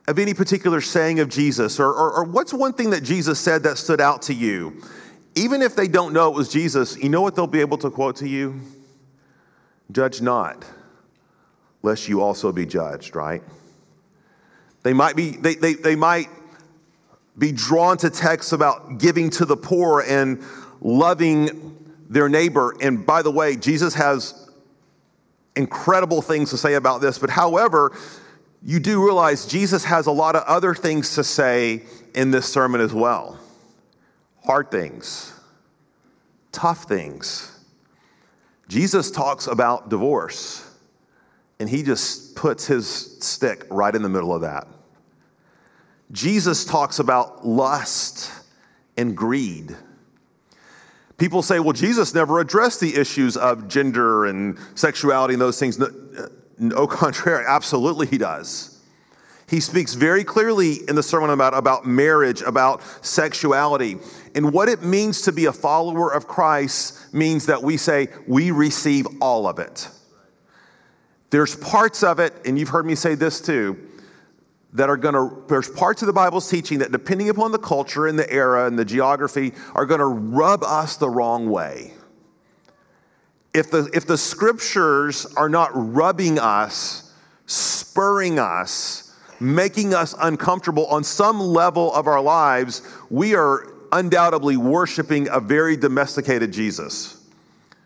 of 0.07 0.17
any 0.17 0.33
particular 0.33 0.79
saying 0.79 1.19
of 1.19 1.27
Jesus? 1.27 1.79
Or, 1.79 1.91
or, 1.91 2.11
or 2.13 2.23
what's 2.23 2.53
one 2.53 2.71
thing 2.71 2.91
that 2.91 3.03
Jesus 3.03 3.37
said 3.39 3.63
that 3.63 3.77
stood 3.77 3.99
out 3.99 4.21
to 4.23 4.33
you? 4.33 4.81
Even 5.35 5.61
if 5.61 5.75
they 5.75 5.87
don't 5.87 6.13
know 6.13 6.29
it 6.29 6.35
was 6.35 6.49
Jesus, 6.49 6.97
you 6.97 7.09
know 7.09 7.21
what 7.21 7.35
they'll 7.35 7.47
be 7.47 7.61
able 7.61 7.77
to 7.79 7.89
quote 7.89 8.17
to 8.17 8.27
you? 8.27 8.59
Judge 9.91 10.21
not, 10.21 10.65
lest 11.81 12.07
you 12.07 12.21
also 12.21 12.51
be 12.51 12.65
judged, 12.65 13.15
right? 13.15 13.41
They 14.83 14.93
might 14.93 15.15
be, 15.15 15.31
they, 15.31 15.55
they, 15.55 15.73
they 15.73 15.95
might 15.95 16.27
be 17.37 17.51
drawn 17.51 17.97
to 17.97 18.09
texts 18.09 18.51
about 18.51 18.97
giving 18.97 19.29
to 19.31 19.45
the 19.45 19.57
poor 19.57 20.01
and 20.01 20.43
loving 20.81 21.77
their 22.09 22.29
neighbor. 22.29 22.75
And 22.81 23.05
by 23.05 23.21
the 23.21 23.31
way, 23.31 23.55
Jesus 23.55 23.93
has 23.95 24.49
incredible 25.55 26.21
things 26.21 26.51
to 26.51 26.57
say 26.57 26.75
about 26.75 27.01
this, 27.01 27.17
but 27.17 27.29
however, 27.29 27.97
you 28.63 28.79
do 28.79 29.03
realize 29.03 29.45
Jesus 29.45 29.83
has 29.85 30.05
a 30.07 30.11
lot 30.11 30.35
of 30.35 30.43
other 30.43 30.75
things 30.75 31.15
to 31.15 31.23
say 31.23 31.83
in 32.13 32.31
this 32.31 32.45
sermon 32.45 32.81
as 32.81 32.93
well 32.93 33.39
hard 34.49 34.71
things, 34.71 35.31
tough 36.51 36.85
things. 36.85 37.55
Jesus 38.67 39.11
talks 39.11 39.45
about 39.45 39.89
divorce, 39.89 40.67
and 41.59 41.69
he 41.69 41.83
just 41.83 42.35
puts 42.35 42.65
his 42.65 42.87
stick 43.23 43.63
right 43.69 43.93
in 43.93 44.01
the 44.01 44.09
middle 44.09 44.33
of 44.33 44.41
that. 44.41 44.67
Jesus 46.11 46.65
talks 46.65 46.97
about 46.97 47.45
lust 47.45 48.31
and 48.97 49.15
greed. 49.15 49.77
People 51.19 51.43
say, 51.43 51.59
well, 51.59 51.73
Jesus 51.73 52.15
never 52.15 52.39
addressed 52.39 52.79
the 52.79 52.95
issues 52.95 53.37
of 53.37 53.67
gender 53.67 54.25
and 54.25 54.57
sexuality 54.73 55.35
and 55.35 55.41
those 55.41 55.59
things. 55.59 55.77
No, 55.77 55.91
no 56.57 56.87
contrary, 56.87 57.45
absolutely 57.47 58.07
he 58.07 58.17
does. 58.17 58.78
He 59.49 59.59
speaks 59.59 59.95
very 59.95 60.23
clearly 60.23 60.87
in 60.87 60.95
the 60.95 61.01
sermon 61.01 61.31
about, 61.31 61.55
about 61.55 61.83
marriage, 61.83 62.41
about 62.43 62.83
sexuality. 63.03 63.97
And 64.35 64.53
what 64.53 64.69
it 64.69 64.83
means 64.83 65.23
to 65.23 65.31
be 65.31 65.45
a 65.45 65.51
follower 65.51 66.13
of 66.13 66.27
Christ 66.27 67.11
means 67.13 67.47
that 67.47 67.63
we 67.63 67.75
say 67.75 68.09
we 68.27 68.51
receive 68.51 69.07
all 69.19 69.47
of 69.47 69.57
it. 69.57 69.89
There's 71.31 71.55
parts 71.55 72.03
of 72.03 72.19
it, 72.19 72.33
and 72.45 72.59
you've 72.59 72.69
heard 72.69 72.85
me 72.85 72.93
say 72.93 73.15
this 73.15 73.41
too, 73.41 73.87
that 74.73 74.87
are 74.87 74.97
going 74.97 75.15
to, 75.15 75.43
there's 75.47 75.69
parts 75.69 76.03
of 76.03 76.05
the 76.05 76.13
Bible's 76.13 76.47
teaching 76.47 76.77
that, 76.79 76.91
depending 76.91 77.29
upon 77.29 77.51
the 77.51 77.57
culture 77.57 78.05
and 78.05 78.19
the 78.19 78.31
era 78.31 78.67
and 78.67 78.77
the 78.77 78.85
geography, 78.85 79.53
are 79.73 79.87
going 79.87 79.99
to 79.99 80.05
rub 80.05 80.63
us 80.63 80.97
the 80.97 81.09
wrong 81.09 81.49
way. 81.49 81.93
If 83.55 83.71
the, 83.71 83.89
if 83.95 84.05
the 84.05 84.17
scriptures 84.17 85.25
are 85.35 85.49
not 85.49 85.71
rubbing 85.73 86.37
us, 86.37 87.11
spurring 87.47 88.37
us, 88.37 89.08
making 89.39 89.93
us 89.93 90.15
uncomfortable 90.19 90.85
on 90.87 91.03
some 91.03 91.39
level 91.39 91.93
of 91.93 92.07
our 92.07 92.21
lives, 92.21 92.81
we 93.09 93.35
are 93.35 93.73
undoubtedly 93.91 94.57
worshiping 94.57 95.27
a 95.29 95.39
very 95.39 95.75
domesticated 95.75 96.51
Jesus. 96.51 97.25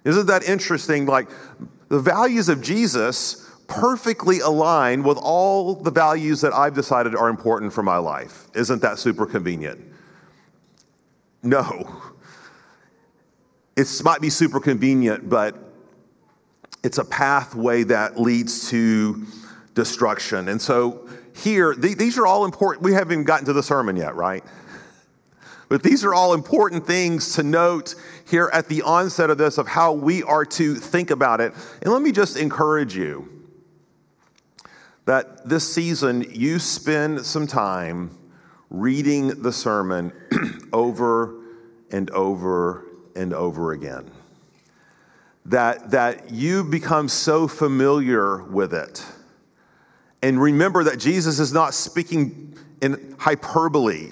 Isn't 0.04 0.28
that 0.28 0.44
interesting? 0.44 1.06
Like 1.06 1.30
the 1.90 2.00
values 2.00 2.50
of 2.50 2.62
Jesus 2.62 3.50
perfectly 3.68 4.40
align 4.40 5.04
with 5.04 5.18
all 5.18 5.76
the 5.76 5.92
values 5.92 6.42
that 6.42 6.54
I've 6.54 6.74
decided 6.74 7.16
are 7.16 7.30
important 7.30 7.72
for 7.72 7.84
my 7.84 7.98
life. 7.98 8.48
Isn't 8.54 8.82
that 8.82 9.00
super 9.00 9.26
convenient? 9.26 9.80
No. 11.42 12.02
It 13.76 13.90
might 14.04 14.22
be 14.22 14.30
super 14.30 14.60
convenient, 14.60 15.30
but 15.30 15.58
it's 16.84 16.98
a 16.98 17.06
pathway 17.06 17.84
that 17.84 18.20
leads 18.20 18.70
to 18.70 19.26
destruction. 19.74 20.50
And 20.50 20.62
so 20.62 21.08
here, 21.36 21.74
th- 21.74 21.98
these 21.98 22.18
are 22.18 22.28
all 22.28 22.46
important. 22.46 22.84
We 22.84 22.94
haven't 22.94 23.12
even 23.12 23.24
gotten 23.24 23.46
to 23.46 23.54
the 23.54 23.64
sermon 23.64 23.96
yet, 23.96 24.16
right? 24.16 24.44
But 25.70 25.82
these 25.82 26.06
are 26.06 26.14
all 26.14 26.34
important 26.34 26.86
things 26.86 27.34
to 27.36 27.44
note 27.44 27.96
here 28.30 28.50
at 28.54 28.68
the 28.68 28.84
onset 28.84 29.30
of 29.30 29.38
this 29.38 29.58
of 29.58 29.68
how 29.68 29.94
we 29.94 30.22
are 30.24 30.46
to 30.46 30.76
think 30.76 31.10
about 31.10 31.42
it. 31.42 31.54
And 31.82 31.92
let 31.92 32.02
me 32.02 32.12
just 32.12 32.38
encourage 32.38 32.96
you 32.96 33.28
that 35.06 35.50
this 35.50 35.74
season 35.74 36.26
you 36.30 36.60
spend 36.60 37.26
some 37.26 37.48
time 37.48 38.18
reading 38.70 39.42
the 39.42 39.52
sermon 39.52 40.14
over 40.74 41.42
and 41.92 42.10
over 42.12 42.86
and 43.16 43.34
over 43.34 43.72
again. 43.72 44.10
That, 45.46 45.92
that 45.92 46.32
you 46.32 46.64
become 46.64 47.10
so 47.10 47.48
familiar 47.48 48.44
with 48.44 48.74
it 48.74 49.04
and 50.24 50.42
remember 50.42 50.86
that 50.86 51.00
Jesus 51.00 51.38
is 51.40 51.52
not 51.52 51.74
speaking 51.74 52.58
in 52.82 53.16
hyperbole. 53.20 54.10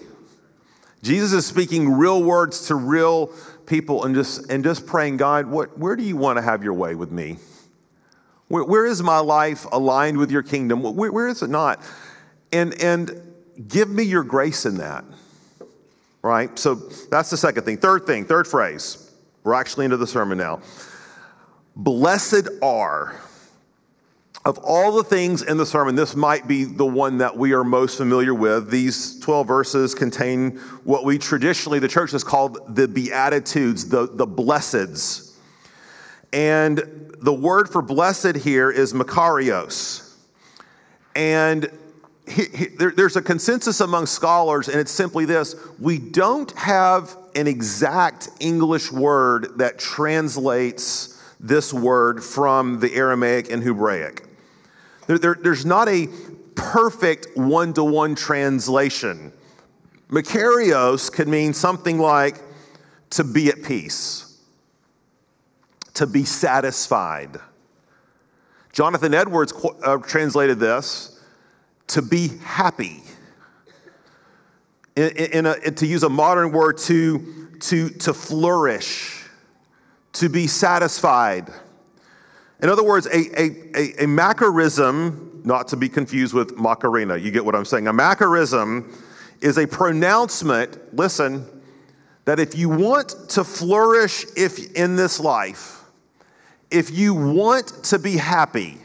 Jesus 1.01 1.31
is 1.31 1.45
speaking 1.45 1.89
real 1.89 2.21
words 2.21 2.67
to 2.67 2.75
real 2.75 3.27
people 3.65 4.03
and 4.03 4.13
just, 4.13 4.51
and 4.51 4.61
just 4.61 4.85
praying, 4.85 5.15
God, 5.17 5.47
what, 5.47 5.79
where 5.79 5.95
do 5.95 6.03
you 6.03 6.17
want 6.17 6.37
to 6.37 6.41
have 6.41 6.65
your 6.65 6.73
way 6.73 6.95
with 6.95 7.11
me? 7.11 7.37
Where, 8.49 8.65
where 8.65 8.85
is 8.85 9.01
my 9.01 9.19
life 9.19 9.65
aligned 9.71 10.17
with 10.17 10.31
your 10.31 10.43
kingdom? 10.43 10.83
Where, 10.83 11.11
where 11.11 11.27
is 11.29 11.41
it 11.41 11.49
not? 11.49 11.81
And, 12.51 12.79
and 12.83 13.33
give 13.69 13.89
me 13.89 14.03
your 14.03 14.23
grace 14.23 14.65
in 14.65 14.77
that. 14.77 15.05
Right? 16.21 16.59
So 16.59 16.75
that's 16.75 17.29
the 17.29 17.37
second 17.37 17.63
thing. 17.63 17.77
Third 17.77 18.05
thing, 18.05 18.25
third 18.25 18.47
phrase. 18.47 19.09
We're 19.43 19.53
actually 19.53 19.85
into 19.85 19.97
the 19.97 20.07
sermon 20.07 20.37
now. 20.37 20.59
Blessed 21.77 22.49
are 22.61 23.15
of 24.43 24.57
all 24.59 24.91
the 24.91 25.03
things 25.03 25.43
in 25.43 25.57
the 25.57 25.65
sermon, 25.65 25.95
this 25.95 26.15
might 26.15 26.47
be 26.47 26.63
the 26.63 26.85
one 26.85 27.19
that 27.19 27.37
we 27.37 27.53
are 27.53 27.63
most 27.63 27.97
familiar 27.97 28.33
with. 28.33 28.71
These 28.71 29.19
12 29.19 29.47
verses 29.47 29.93
contain 29.93 30.57
what 30.83 31.05
we 31.05 31.19
traditionally, 31.19 31.77
the 31.77 31.87
church 31.87 32.11
has 32.11 32.23
called 32.23 32.75
the 32.75 32.87
Beatitudes, 32.87 33.87
the, 33.87 34.07
the 34.07 34.25
blesseds. 34.25 35.35
And 36.33 37.11
the 37.21 37.33
word 37.33 37.69
for 37.69 37.83
blessed 37.83 38.35
here 38.37 38.71
is 38.71 38.93
Makarios. 38.93 40.15
And 41.15 41.69
he, 42.27 42.45
he, 42.45 42.65
there, 42.67 42.91
there's 42.91 43.17
a 43.17 43.21
consensus 43.21 43.79
among 43.81 44.07
scholars, 44.07 44.69
and 44.69 44.79
it's 44.79 44.91
simply 44.91 45.25
this 45.25 45.55
we 45.79 45.99
don't 45.99 46.51
have 46.53 47.15
an 47.35 47.45
exact 47.45 48.29
English 48.39 48.91
word 48.91 49.57
that 49.57 49.77
translates 49.77 51.21
this 51.39 51.73
word 51.73 52.23
from 52.23 52.79
the 52.79 52.93
Aramaic 52.95 53.51
and 53.51 53.61
Hebraic. 53.61 54.23
There, 55.07 55.17
there, 55.17 55.37
there's 55.41 55.65
not 55.65 55.89
a 55.89 56.07
perfect 56.55 57.35
one 57.35 57.73
to 57.73 57.83
one 57.83 58.15
translation. 58.15 59.31
Makarios 60.09 61.11
could 61.11 61.27
mean 61.27 61.53
something 61.53 61.97
like 61.97 62.37
to 63.11 63.23
be 63.23 63.49
at 63.49 63.63
peace, 63.63 64.39
to 65.93 66.05
be 66.05 66.23
satisfied. 66.23 67.39
Jonathan 68.73 69.13
Edwards 69.13 69.53
uh, 69.83 69.97
translated 69.97 70.59
this 70.59 71.19
to 71.87 72.01
be 72.01 72.29
happy. 72.43 73.03
In, 74.95 75.09
in 75.09 75.45
a, 75.45 75.55
to 75.71 75.85
use 75.85 76.03
a 76.03 76.09
modern 76.09 76.51
word, 76.51 76.77
to, 76.79 77.49
to, 77.61 77.89
to 77.89 78.13
flourish, 78.13 79.23
to 80.13 80.29
be 80.29 80.47
satisfied. 80.47 81.49
In 82.61 82.69
other 82.69 82.83
words, 82.83 83.07
a, 83.07 83.41
a, 83.41 83.45
a, 83.75 84.03
a 84.03 84.07
Macarism, 84.07 85.43
not 85.43 85.67
to 85.69 85.75
be 85.75 85.89
confused 85.89 86.33
with 86.33 86.57
Macarena, 86.57 87.17
you 87.17 87.31
get 87.31 87.43
what 87.43 87.55
I'm 87.55 87.65
saying. 87.65 87.87
A 87.87 87.93
Macarism 87.93 88.93
is 89.41 89.57
a 89.57 89.65
pronouncement, 89.65 90.77
listen, 90.95 91.45
that 92.25 92.39
if 92.39 92.55
you 92.55 92.69
want 92.69 93.15
to 93.29 93.43
flourish 93.43 94.25
if 94.37 94.73
in 94.73 94.95
this 94.95 95.19
life, 95.19 95.83
if 96.69 96.91
you 96.91 97.13
want 97.13 97.83
to 97.85 97.97
be 97.97 98.15
happy, 98.15 98.77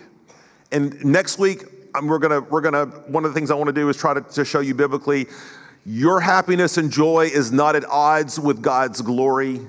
and 0.73 1.05
next 1.05 1.39
week 1.39 1.65
we're 2.03 2.19
gonna 2.19 2.41
we're 2.41 2.63
gonna 2.63 2.87
one 2.87 3.25
of 3.25 3.33
the 3.33 3.39
things 3.39 3.51
I 3.51 3.55
want 3.55 3.69
to 3.69 3.73
do 3.73 3.89
is 3.89 3.97
try 3.97 4.15
to, 4.15 4.23
to 4.23 4.45
show 4.45 4.61
you 4.61 4.75
biblically, 4.75 5.27
your 5.85 6.21
happiness 6.21 6.79
and 6.79 6.91
joy 6.91 7.31
is 7.33 7.53
not 7.53 7.77
at 7.77 7.85
odds 7.85 8.41
with 8.41 8.63
God's 8.63 9.03
glory. 9.03 9.61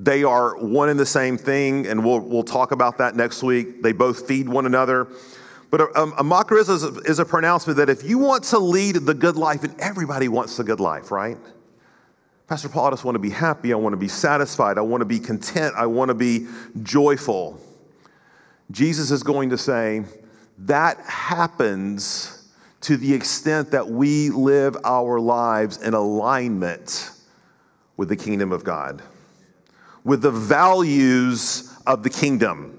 They 0.00 0.22
are 0.22 0.56
one 0.56 0.88
and 0.88 0.98
the 0.98 1.04
same 1.04 1.36
thing, 1.36 1.88
and 1.88 2.04
we'll 2.04 2.20
we'll 2.20 2.44
talk 2.44 2.70
about 2.70 2.98
that 2.98 3.16
next 3.16 3.42
week. 3.42 3.82
They 3.82 3.92
both 3.92 4.28
feed 4.28 4.48
one 4.48 4.64
another. 4.64 5.08
But 5.70 5.94
um, 5.96 6.14
a, 6.16 6.22
a, 6.22 6.24
a 6.24 6.54
is 6.54 6.84
a, 6.84 6.88
is 7.00 7.18
a 7.18 7.24
pronouncement 7.24 7.76
that 7.76 7.90
if 7.90 8.02
you 8.04 8.16
want 8.16 8.44
to 8.44 8.58
lead 8.58 8.94
the 8.94 9.12
good 9.12 9.36
life, 9.36 9.64
and 9.64 9.78
everybody 9.80 10.28
wants 10.28 10.56
the 10.56 10.64
good 10.64 10.80
life, 10.80 11.10
right? 11.10 11.36
Pastor 12.46 12.68
Paul, 12.68 12.86
I 12.86 12.90
just 12.90 13.04
want 13.04 13.16
to 13.16 13.20
be 13.20 13.28
happy. 13.28 13.72
I 13.72 13.76
want 13.76 13.92
to 13.92 13.98
be 13.98 14.08
satisfied. 14.08 14.78
I 14.78 14.82
want 14.82 15.02
to 15.02 15.04
be 15.04 15.18
content. 15.18 15.74
I 15.76 15.86
want 15.86 16.08
to 16.10 16.14
be 16.14 16.46
joyful. 16.82 17.60
Jesus 18.70 19.10
is 19.10 19.22
going 19.22 19.50
to 19.50 19.58
say 19.58 20.04
that 20.58 20.98
happens 21.00 22.48
to 22.82 22.96
the 22.96 23.12
extent 23.12 23.72
that 23.72 23.86
we 23.86 24.30
live 24.30 24.76
our 24.84 25.18
lives 25.18 25.82
in 25.82 25.92
alignment 25.92 27.10
with 27.96 28.08
the 28.08 28.16
kingdom 28.16 28.52
of 28.52 28.64
God, 28.64 29.02
with 30.08 30.22
the 30.22 30.30
values 30.30 31.72
of 31.86 32.02
the 32.02 32.10
kingdom. 32.10 32.74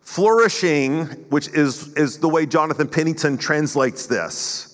Flourishing, 0.00 1.04
which 1.28 1.48
is, 1.48 1.92
is 1.94 2.18
the 2.18 2.28
way 2.28 2.46
Jonathan 2.46 2.88
Pennington 2.88 3.36
translates 3.36 4.06
this 4.06 4.70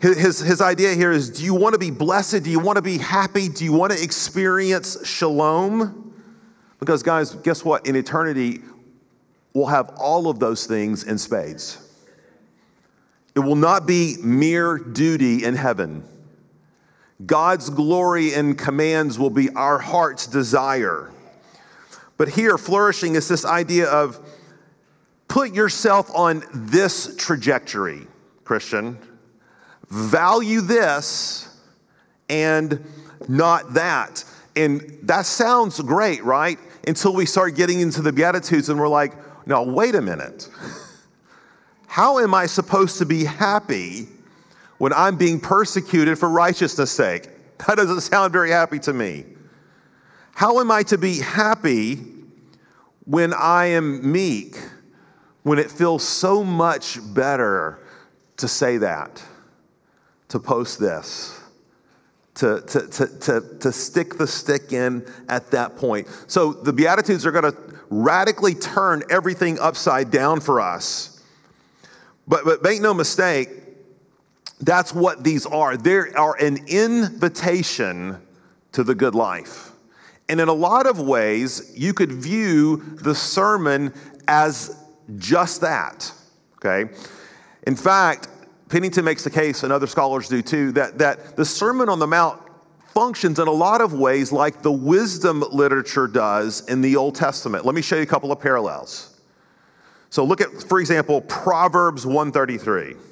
his, 0.00 0.38
his 0.38 0.62
idea 0.62 0.94
here 0.94 1.12
is 1.12 1.28
do 1.28 1.44
you 1.44 1.54
want 1.54 1.74
to 1.74 1.78
be 1.78 1.90
blessed? 1.90 2.42
Do 2.42 2.50
you 2.50 2.58
want 2.58 2.76
to 2.76 2.82
be 2.82 2.96
happy? 2.96 3.48
Do 3.48 3.64
you 3.64 3.72
want 3.72 3.92
to 3.92 4.02
experience 4.02 5.06
shalom? 5.06 6.14
Because, 6.78 7.02
guys, 7.02 7.34
guess 7.34 7.62
what? 7.64 7.86
In 7.86 7.96
eternity, 7.96 8.62
we'll 9.52 9.66
have 9.66 9.90
all 9.98 10.30
of 10.30 10.38
those 10.38 10.66
things 10.66 11.04
in 11.04 11.18
spades. 11.18 11.86
It 13.34 13.40
will 13.40 13.56
not 13.56 13.86
be 13.86 14.16
mere 14.22 14.78
duty 14.78 15.44
in 15.44 15.54
heaven. 15.54 16.02
God's 17.26 17.70
glory 17.70 18.34
and 18.34 18.56
commands 18.56 19.18
will 19.18 19.30
be 19.30 19.50
our 19.50 19.78
heart's 19.78 20.26
desire. 20.26 21.10
But 22.16 22.28
here, 22.28 22.58
flourishing 22.58 23.14
is 23.14 23.28
this 23.28 23.44
idea 23.44 23.88
of 23.88 24.18
put 25.28 25.54
yourself 25.54 26.10
on 26.14 26.42
this 26.52 27.14
trajectory, 27.16 28.06
Christian 28.44 28.98
value 29.90 30.60
this 30.60 31.48
and 32.28 32.84
not 33.28 33.74
that. 33.74 34.24
And 34.56 34.98
that 35.02 35.26
sounds 35.26 35.80
great, 35.80 36.24
right? 36.24 36.58
Until 36.86 37.12
we 37.12 37.26
start 37.26 37.56
getting 37.56 37.80
into 37.80 38.00
the 38.02 38.12
Beatitudes 38.12 38.68
and 38.68 38.78
we're 38.78 38.88
like, 38.88 39.14
no, 39.46 39.62
wait 39.62 39.94
a 39.94 40.00
minute. 40.00 40.48
How 41.86 42.20
am 42.20 42.34
I 42.34 42.46
supposed 42.46 42.98
to 42.98 43.06
be 43.06 43.24
happy 43.24 44.08
when 44.80 44.92
I'm 44.92 45.16
being 45.16 45.38
persecuted 45.38 46.18
for 46.18 46.28
righteousness' 46.28 46.90
sake? 46.90 47.28
That 47.66 47.76
doesn't 47.76 48.00
sound 48.00 48.32
very 48.32 48.50
happy 48.50 48.78
to 48.80 48.92
me. 48.92 49.24
How 50.34 50.58
am 50.58 50.70
I 50.70 50.82
to 50.84 50.98
be 50.98 51.20
happy 51.20 51.98
when 53.04 53.32
I 53.34 53.66
am 53.66 54.10
meek, 54.10 54.56
when 55.42 55.58
it 55.58 55.70
feels 55.70 56.02
so 56.02 56.42
much 56.42 56.98
better 57.14 57.78
to 58.38 58.48
say 58.48 58.78
that? 58.78 59.22
to 60.30 60.38
post 60.38 60.78
this, 60.78 61.38
to, 62.34 62.62
to, 62.62 62.86
to, 62.86 63.18
to, 63.18 63.58
to 63.58 63.72
stick 63.72 64.16
the 64.16 64.26
stick 64.26 64.72
in 64.72 65.04
at 65.28 65.50
that 65.50 65.76
point. 65.76 66.08
So 66.28 66.52
the 66.52 66.72
Beatitudes 66.72 67.26
are 67.26 67.32
going 67.32 67.52
to 67.52 67.58
radically 67.90 68.54
turn 68.54 69.02
everything 69.10 69.58
upside 69.58 70.10
down 70.10 70.40
for 70.40 70.60
us. 70.60 71.22
But, 72.28 72.44
but 72.44 72.62
make 72.62 72.80
no 72.80 72.94
mistake, 72.94 73.48
that's 74.60 74.94
what 74.94 75.24
these 75.24 75.46
are. 75.46 75.76
They 75.76 75.96
are 75.96 76.36
an 76.36 76.58
invitation 76.68 78.18
to 78.72 78.84
the 78.84 78.94
good 78.94 79.14
life. 79.14 79.72
And 80.28 80.40
in 80.40 80.48
a 80.48 80.52
lot 80.52 80.86
of 80.86 81.00
ways, 81.00 81.72
you 81.76 81.92
could 81.92 82.12
view 82.12 82.76
the 83.02 83.14
sermon 83.14 83.92
as 84.28 84.84
just 85.16 85.60
that. 85.62 86.12
Okay? 86.56 86.92
In 87.66 87.74
fact, 87.74 88.28
Pennington 88.68 89.04
makes 89.04 89.24
the 89.24 89.30
case, 89.30 89.64
and 89.64 89.72
other 89.72 89.88
scholars 89.88 90.28
do 90.28 90.42
too, 90.42 90.72
that, 90.72 90.98
that 90.98 91.36
the 91.36 91.44
Sermon 91.44 91.88
on 91.88 91.98
the 91.98 92.06
Mount 92.06 92.40
functions 92.94 93.38
in 93.38 93.48
a 93.48 93.52
lot 93.52 93.80
of 93.80 93.94
ways 93.94 94.30
like 94.30 94.62
the 94.62 94.70
wisdom 94.70 95.40
literature 95.50 96.06
does 96.06 96.68
in 96.68 96.80
the 96.80 96.96
Old 96.96 97.14
Testament. 97.14 97.64
Let 97.64 97.74
me 97.74 97.82
show 97.82 97.96
you 97.96 98.02
a 98.02 98.06
couple 98.06 98.30
of 98.30 98.40
parallels. 98.40 99.20
So 100.10 100.24
look 100.24 100.40
at, 100.40 100.50
for 100.68 100.80
example, 100.80 101.20
Proverbs 101.22 102.06
133. 102.06 103.09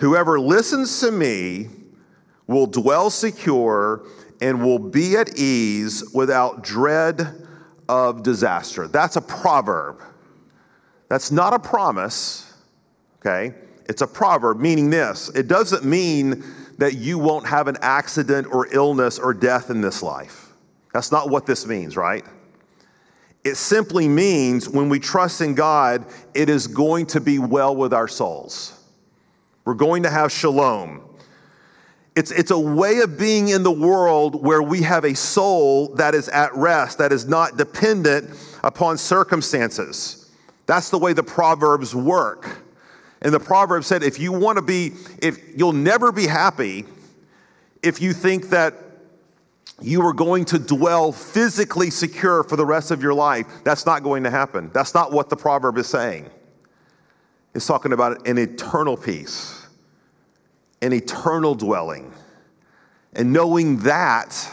Whoever 0.00 0.40
listens 0.40 1.00
to 1.00 1.12
me 1.12 1.68
will 2.46 2.66
dwell 2.66 3.10
secure 3.10 4.06
and 4.40 4.64
will 4.64 4.78
be 4.78 5.16
at 5.16 5.38
ease 5.38 6.10
without 6.14 6.62
dread 6.62 7.46
of 7.88 8.22
disaster. 8.22 8.88
That's 8.88 9.16
a 9.16 9.20
proverb. 9.20 10.00
That's 11.08 11.30
not 11.30 11.52
a 11.52 11.58
promise, 11.58 12.50
okay? 13.18 13.54
It's 13.88 14.00
a 14.00 14.06
proverb, 14.06 14.58
meaning 14.58 14.88
this 14.88 15.28
it 15.34 15.48
doesn't 15.48 15.84
mean 15.84 16.44
that 16.78 16.94
you 16.94 17.18
won't 17.18 17.46
have 17.46 17.68
an 17.68 17.76
accident 17.82 18.46
or 18.50 18.68
illness 18.72 19.18
or 19.18 19.34
death 19.34 19.68
in 19.68 19.82
this 19.82 20.02
life. 20.02 20.52
That's 20.94 21.12
not 21.12 21.28
what 21.28 21.44
this 21.44 21.66
means, 21.66 21.96
right? 21.96 22.24
It 23.44 23.56
simply 23.56 24.08
means 24.08 24.68
when 24.68 24.88
we 24.88 24.98
trust 24.98 25.40
in 25.40 25.54
God, 25.54 26.06
it 26.34 26.48
is 26.48 26.66
going 26.66 27.06
to 27.06 27.20
be 27.20 27.38
well 27.38 27.76
with 27.76 27.92
our 27.92 28.08
souls. 28.08 28.79
We're 29.70 29.74
going 29.74 30.02
to 30.02 30.10
have 30.10 30.32
shalom. 30.32 31.00
It's, 32.16 32.32
it's 32.32 32.50
a 32.50 32.58
way 32.58 32.98
of 33.02 33.16
being 33.16 33.50
in 33.50 33.62
the 33.62 33.70
world 33.70 34.44
where 34.44 34.60
we 34.60 34.82
have 34.82 35.04
a 35.04 35.14
soul 35.14 35.94
that 35.94 36.12
is 36.12 36.28
at 36.28 36.52
rest, 36.56 36.98
that 36.98 37.12
is 37.12 37.28
not 37.28 37.56
dependent 37.56 38.36
upon 38.64 38.98
circumstances. 38.98 40.28
That's 40.66 40.90
the 40.90 40.98
way 40.98 41.12
the 41.12 41.22
Proverbs 41.22 41.94
work. 41.94 42.64
And 43.22 43.32
the 43.32 43.38
proverb 43.38 43.84
said, 43.84 44.02
if 44.02 44.18
you 44.18 44.32
want 44.32 44.56
to 44.56 44.62
be, 44.62 44.90
if 45.22 45.38
you'll 45.56 45.72
never 45.72 46.10
be 46.10 46.26
happy 46.26 46.84
if 47.80 48.02
you 48.02 48.12
think 48.12 48.48
that 48.48 48.74
you 49.80 50.04
are 50.04 50.12
going 50.12 50.46
to 50.46 50.58
dwell 50.58 51.12
physically 51.12 51.90
secure 51.90 52.42
for 52.42 52.56
the 52.56 52.66
rest 52.66 52.90
of 52.90 53.04
your 53.04 53.14
life. 53.14 53.46
That's 53.62 53.86
not 53.86 54.02
going 54.02 54.24
to 54.24 54.30
happen. 54.30 54.72
That's 54.74 54.94
not 54.94 55.12
what 55.12 55.30
the 55.30 55.36
proverb 55.36 55.78
is 55.78 55.86
saying. 55.86 56.28
It's 57.54 57.66
talking 57.66 57.92
about 57.92 58.28
an 58.28 58.38
eternal 58.38 58.96
peace, 58.96 59.59
an 60.82 60.92
eternal 60.92 61.54
dwelling. 61.54 62.12
And 63.14 63.32
knowing 63.32 63.78
that 63.80 64.48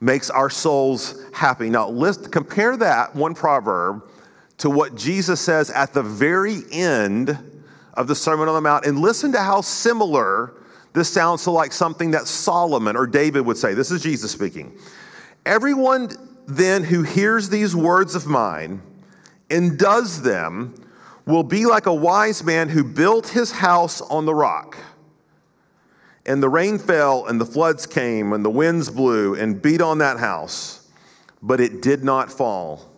makes 0.00 0.30
our 0.30 0.50
souls 0.50 1.24
happy. 1.32 1.70
Now, 1.70 1.88
list, 1.88 2.30
compare 2.30 2.76
that 2.76 3.14
one 3.14 3.34
proverb 3.34 4.02
to 4.58 4.70
what 4.70 4.94
Jesus 4.94 5.40
says 5.40 5.70
at 5.70 5.92
the 5.92 6.02
very 6.02 6.62
end 6.70 7.38
of 7.94 8.06
the 8.08 8.14
Sermon 8.14 8.48
on 8.48 8.54
the 8.54 8.60
Mount 8.60 8.84
and 8.84 8.98
listen 8.98 9.32
to 9.32 9.40
how 9.40 9.60
similar 9.60 10.52
this 10.92 11.08
sounds 11.08 11.44
to 11.44 11.50
like 11.50 11.72
something 11.72 12.10
that 12.12 12.26
Solomon 12.26 12.96
or 12.96 13.06
David 13.06 13.44
would 13.44 13.56
say. 13.56 13.74
This 13.74 13.90
is 13.90 14.02
Jesus 14.02 14.30
speaking. 14.30 14.78
Everyone 15.44 16.10
then 16.46 16.84
who 16.84 17.02
hears 17.02 17.48
these 17.48 17.74
words 17.74 18.14
of 18.14 18.26
mine 18.26 18.80
and 19.50 19.78
does 19.78 20.22
them 20.22 20.74
will 21.26 21.42
be 21.42 21.66
like 21.66 21.86
a 21.86 21.94
wise 21.94 22.44
man 22.44 22.68
who 22.68 22.84
built 22.84 23.28
his 23.28 23.50
house 23.50 24.00
on 24.00 24.26
the 24.26 24.34
rock. 24.34 24.76
And 26.26 26.42
the 26.42 26.48
rain 26.48 26.78
fell, 26.78 27.26
and 27.26 27.40
the 27.40 27.46
floods 27.46 27.86
came, 27.86 28.32
and 28.32 28.44
the 28.44 28.50
winds 28.50 28.90
blew 28.90 29.34
and 29.34 29.62
beat 29.62 29.80
on 29.80 29.98
that 29.98 30.18
house, 30.18 30.88
but 31.40 31.60
it 31.60 31.80
did 31.80 32.02
not 32.02 32.30
fall 32.32 32.92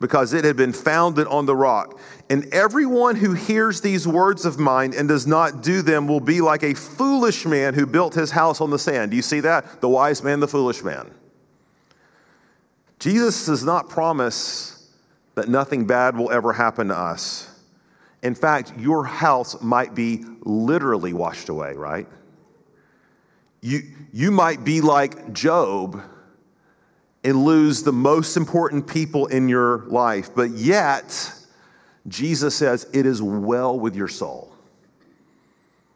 because 0.00 0.34
it 0.34 0.44
had 0.44 0.56
been 0.56 0.72
founded 0.72 1.26
on 1.28 1.46
the 1.46 1.56
rock. 1.56 1.98
And 2.28 2.52
everyone 2.52 3.16
who 3.16 3.32
hears 3.32 3.80
these 3.80 4.06
words 4.06 4.44
of 4.44 4.58
mine 4.58 4.92
and 4.94 5.08
does 5.08 5.26
not 5.26 5.62
do 5.62 5.80
them 5.80 6.06
will 6.06 6.20
be 6.20 6.42
like 6.42 6.62
a 6.62 6.74
foolish 6.74 7.46
man 7.46 7.72
who 7.72 7.86
built 7.86 8.12
his 8.12 8.30
house 8.30 8.60
on 8.60 8.68
the 8.68 8.78
sand. 8.78 9.12
Do 9.12 9.16
you 9.16 9.22
see 9.22 9.40
that? 9.40 9.80
The 9.80 9.88
wise 9.88 10.22
man, 10.22 10.40
the 10.40 10.48
foolish 10.48 10.82
man. 10.82 11.10
Jesus 12.98 13.46
does 13.46 13.64
not 13.64 13.88
promise 13.88 14.90
that 15.36 15.48
nothing 15.48 15.86
bad 15.86 16.16
will 16.16 16.30
ever 16.30 16.52
happen 16.52 16.88
to 16.88 16.96
us. 16.96 17.50
In 18.22 18.34
fact, 18.34 18.74
your 18.78 19.04
house 19.04 19.60
might 19.62 19.94
be 19.94 20.24
literally 20.42 21.14
washed 21.14 21.48
away, 21.48 21.74
right? 21.74 22.06
You, 23.64 23.80
you 24.12 24.30
might 24.30 24.62
be 24.62 24.82
like 24.82 25.32
Job 25.32 25.98
and 27.24 27.44
lose 27.46 27.82
the 27.82 27.94
most 27.94 28.36
important 28.36 28.86
people 28.86 29.24
in 29.28 29.48
your 29.48 29.86
life. 29.86 30.34
But 30.34 30.50
yet, 30.50 31.32
Jesus 32.06 32.54
says, 32.54 32.86
it 32.92 33.06
is 33.06 33.22
well 33.22 33.80
with 33.80 33.96
your 33.96 34.06
soul. 34.06 34.54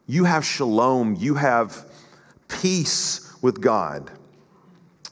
You 0.06 0.24
have 0.24 0.46
shalom, 0.46 1.16
you 1.16 1.34
have 1.34 1.84
peace 2.48 3.36
with 3.42 3.60
God. 3.60 4.10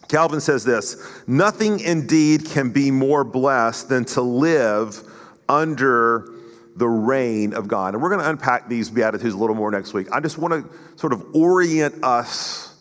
Calvin 0.09 0.41
says 0.41 0.65
this 0.65 0.97
Nothing 1.27 1.81
indeed 1.81 2.47
can 2.47 2.71
be 2.71 2.91
more 2.91 3.23
blessed 3.23 3.91
than 3.91 4.07
to 4.07 4.23
live 4.23 5.03
under 5.47 6.31
the 6.77 6.89
reign 6.89 7.55
of 7.55 7.69
God. 7.69 7.95
And 7.95 8.03
we're 8.03 8.11
going 8.11 8.21
to 8.21 8.29
unpack 8.29 8.69
these 8.69 8.91
Beatitudes 8.91 9.35
a 9.35 9.37
little 9.37 9.57
more 9.57 9.71
next 9.71 9.95
week. 9.95 10.09
I 10.13 10.21
just 10.21 10.39
want 10.39 10.53
to 10.53 10.99
sort 10.99 11.13
of 11.13 11.35
orient 11.35 12.05
us 12.05 12.75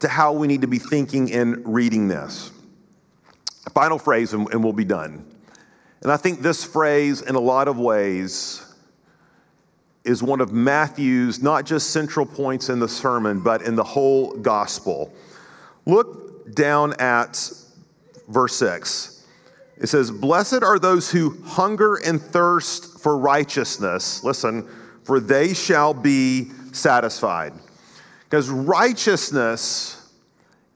to 0.00 0.08
how 0.08 0.32
we 0.32 0.48
need 0.48 0.62
to 0.62 0.66
be 0.66 0.78
thinking 0.78 1.32
and 1.32 1.62
reading 1.74 2.08
this. 2.08 2.50
Final 3.72 3.98
phrase, 3.98 4.32
and, 4.32 4.48
and 4.52 4.62
we'll 4.62 4.72
be 4.72 4.84
done. 4.84 5.24
And 6.02 6.10
I 6.10 6.16
think 6.16 6.40
this 6.40 6.64
phrase, 6.64 7.22
in 7.22 7.36
a 7.36 7.40
lot 7.40 7.68
of 7.68 7.78
ways, 7.78 8.74
is 10.04 10.20
one 10.20 10.40
of 10.40 10.52
Matthew's 10.52 11.40
not 11.40 11.64
just 11.64 11.90
central 11.90 12.26
points 12.26 12.68
in 12.68 12.80
the 12.80 12.88
sermon, 12.88 13.40
but 13.40 13.62
in 13.62 13.76
the 13.76 13.84
whole 13.84 14.32
gospel. 14.32 15.14
Look 15.86 16.52
down 16.54 16.94
at 17.00 17.50
verse 18.28 18.56
6. 18.56 19.24
It 19.78 19.88
says, 19.88 20.10
Blessed 20.10 20.62
are 20.62 20.78
those 20.78 21.10
who 21.10 21.40
hunger 21.44 21.96
and 21.96 22.20
thirst 22.20 22.91
for 23.02 23.18
righteousness. 23.18 24.22
Listen, 24.22 24.68
for 25.04 25.18
they 25.18 25.52
shall 25.52 25.92
be 25.92 26.50
satisfied. 26.72 27.52
Because 28.24 28.48
righteousness 28.48 30.10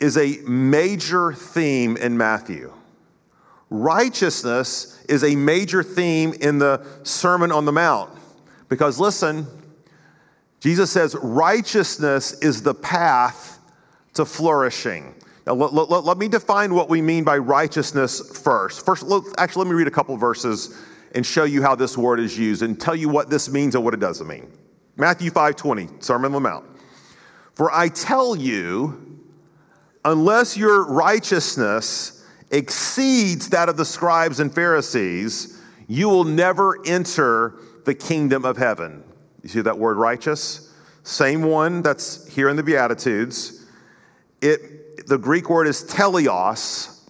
is 0.01 0.19
a 0.19 0.39
major 0.47 1.33
theme 1.33 1.97
in 1.97 2.19
Matthew. 2.19 2.73
Righteousness 3.71 5.05
is 5.09 5.25
a 5.25 5.35
major 5.35 5.83
theme 5.83 6.35
in 6.41 6.59
the 6.59 6.85
Sermon 7.03 7.51
on 7.51 7.65
the 7.65 7.73
Mount. 7.73 8.11
Because 8.69 8.99
listen, 8.99 9.47
Jesus 10.61 10.91
says 10.91 11.15
righteousness 11.23 12.33
is 12.41 12.63
the 12.63 12.75
path 12.75 13.59
to 14.15 14.25
flourishing. 14.25 15.15
Now, 15.47 15.55
let, 15.55 15.73
let, 15.73 16.05
let 16.05 16.19
me 16.19 16.27
define 16.27 16.75
what 16.75 16.89
we 16.89 17.01
mean 17.01 17.23
by 17.23 17.39
righteousness 17.39 18.41
first. 18.41 18.85
First, 18.85 19.05
look, 19.05 19.27
actually, 19.39 19.65
let 19.65 19.71
me 19.71 19.77
read 19.77 19.87
a 19.87 19.93
couple 19.93 20.17
verses 20.17 20.77
and 21.15 21.25
show 21.25 21.45
you 21.45 21.63
how 21.63 21.75
this 21.75 21.97
word 21.97 22.21
is 22.21 22.39
used 22.39 22.63
and 22.63 22.81
tell 22.81 22.95
you 22.95 23.09
what 23.09 23.31
this 23.31 23.51
means 23.51 23.75
and 23.75 23.85
what 23.85 23.95
it 23.95 24.01
doesn't 24.01 24.27
mean. 24.27 24.51
Matthew 24.97 25.31
5 25.31 25.57
20, 25.57 25.89
Sermon 26.01 26.27
on 26.27 26.33
the 26.33 26.41
Mount. 26.41 26.67
For 27.55 27.73
I 27.73 27.89
tell 27.89 28.37
you, 28.37 29.23
unless 30.05 30.57
your 30.57 30.87
righteousness 30.87 32.25
exceeds 32.51 33.49
that 33.51 33.69
of 33.69 33.77
the 33.77 33.85
scribes 33.85 34.41
and 34.41 34.55
Pharisees, 34.55 35.61
you 35.89 36.09
will 36.09 36.25
never 36.25 36.79
enter 36.87 37.55
the 37.85 37.95
kingdom 37.95 38.45
of 38.45 38.57
heaven. 38.57 39.03
You 39.43 39.49
see 39.49 39.61
that 39.61 39.79
word 39.79 39.97
righteous? 39.97 40.75
Same 41.03 41.43
one 41.43 41.83
that's 41.83 42.27
here 42.27 42.49
in 42.49 42.57
the 42.57 42.63
Beatitudes. 42.63 43.65
It, 44.41 45.07
the 45.07 45.19
Greek 45.19 45.49
word 45.49 45.67
is 45.67 45.85
teleos, 45.85 47.09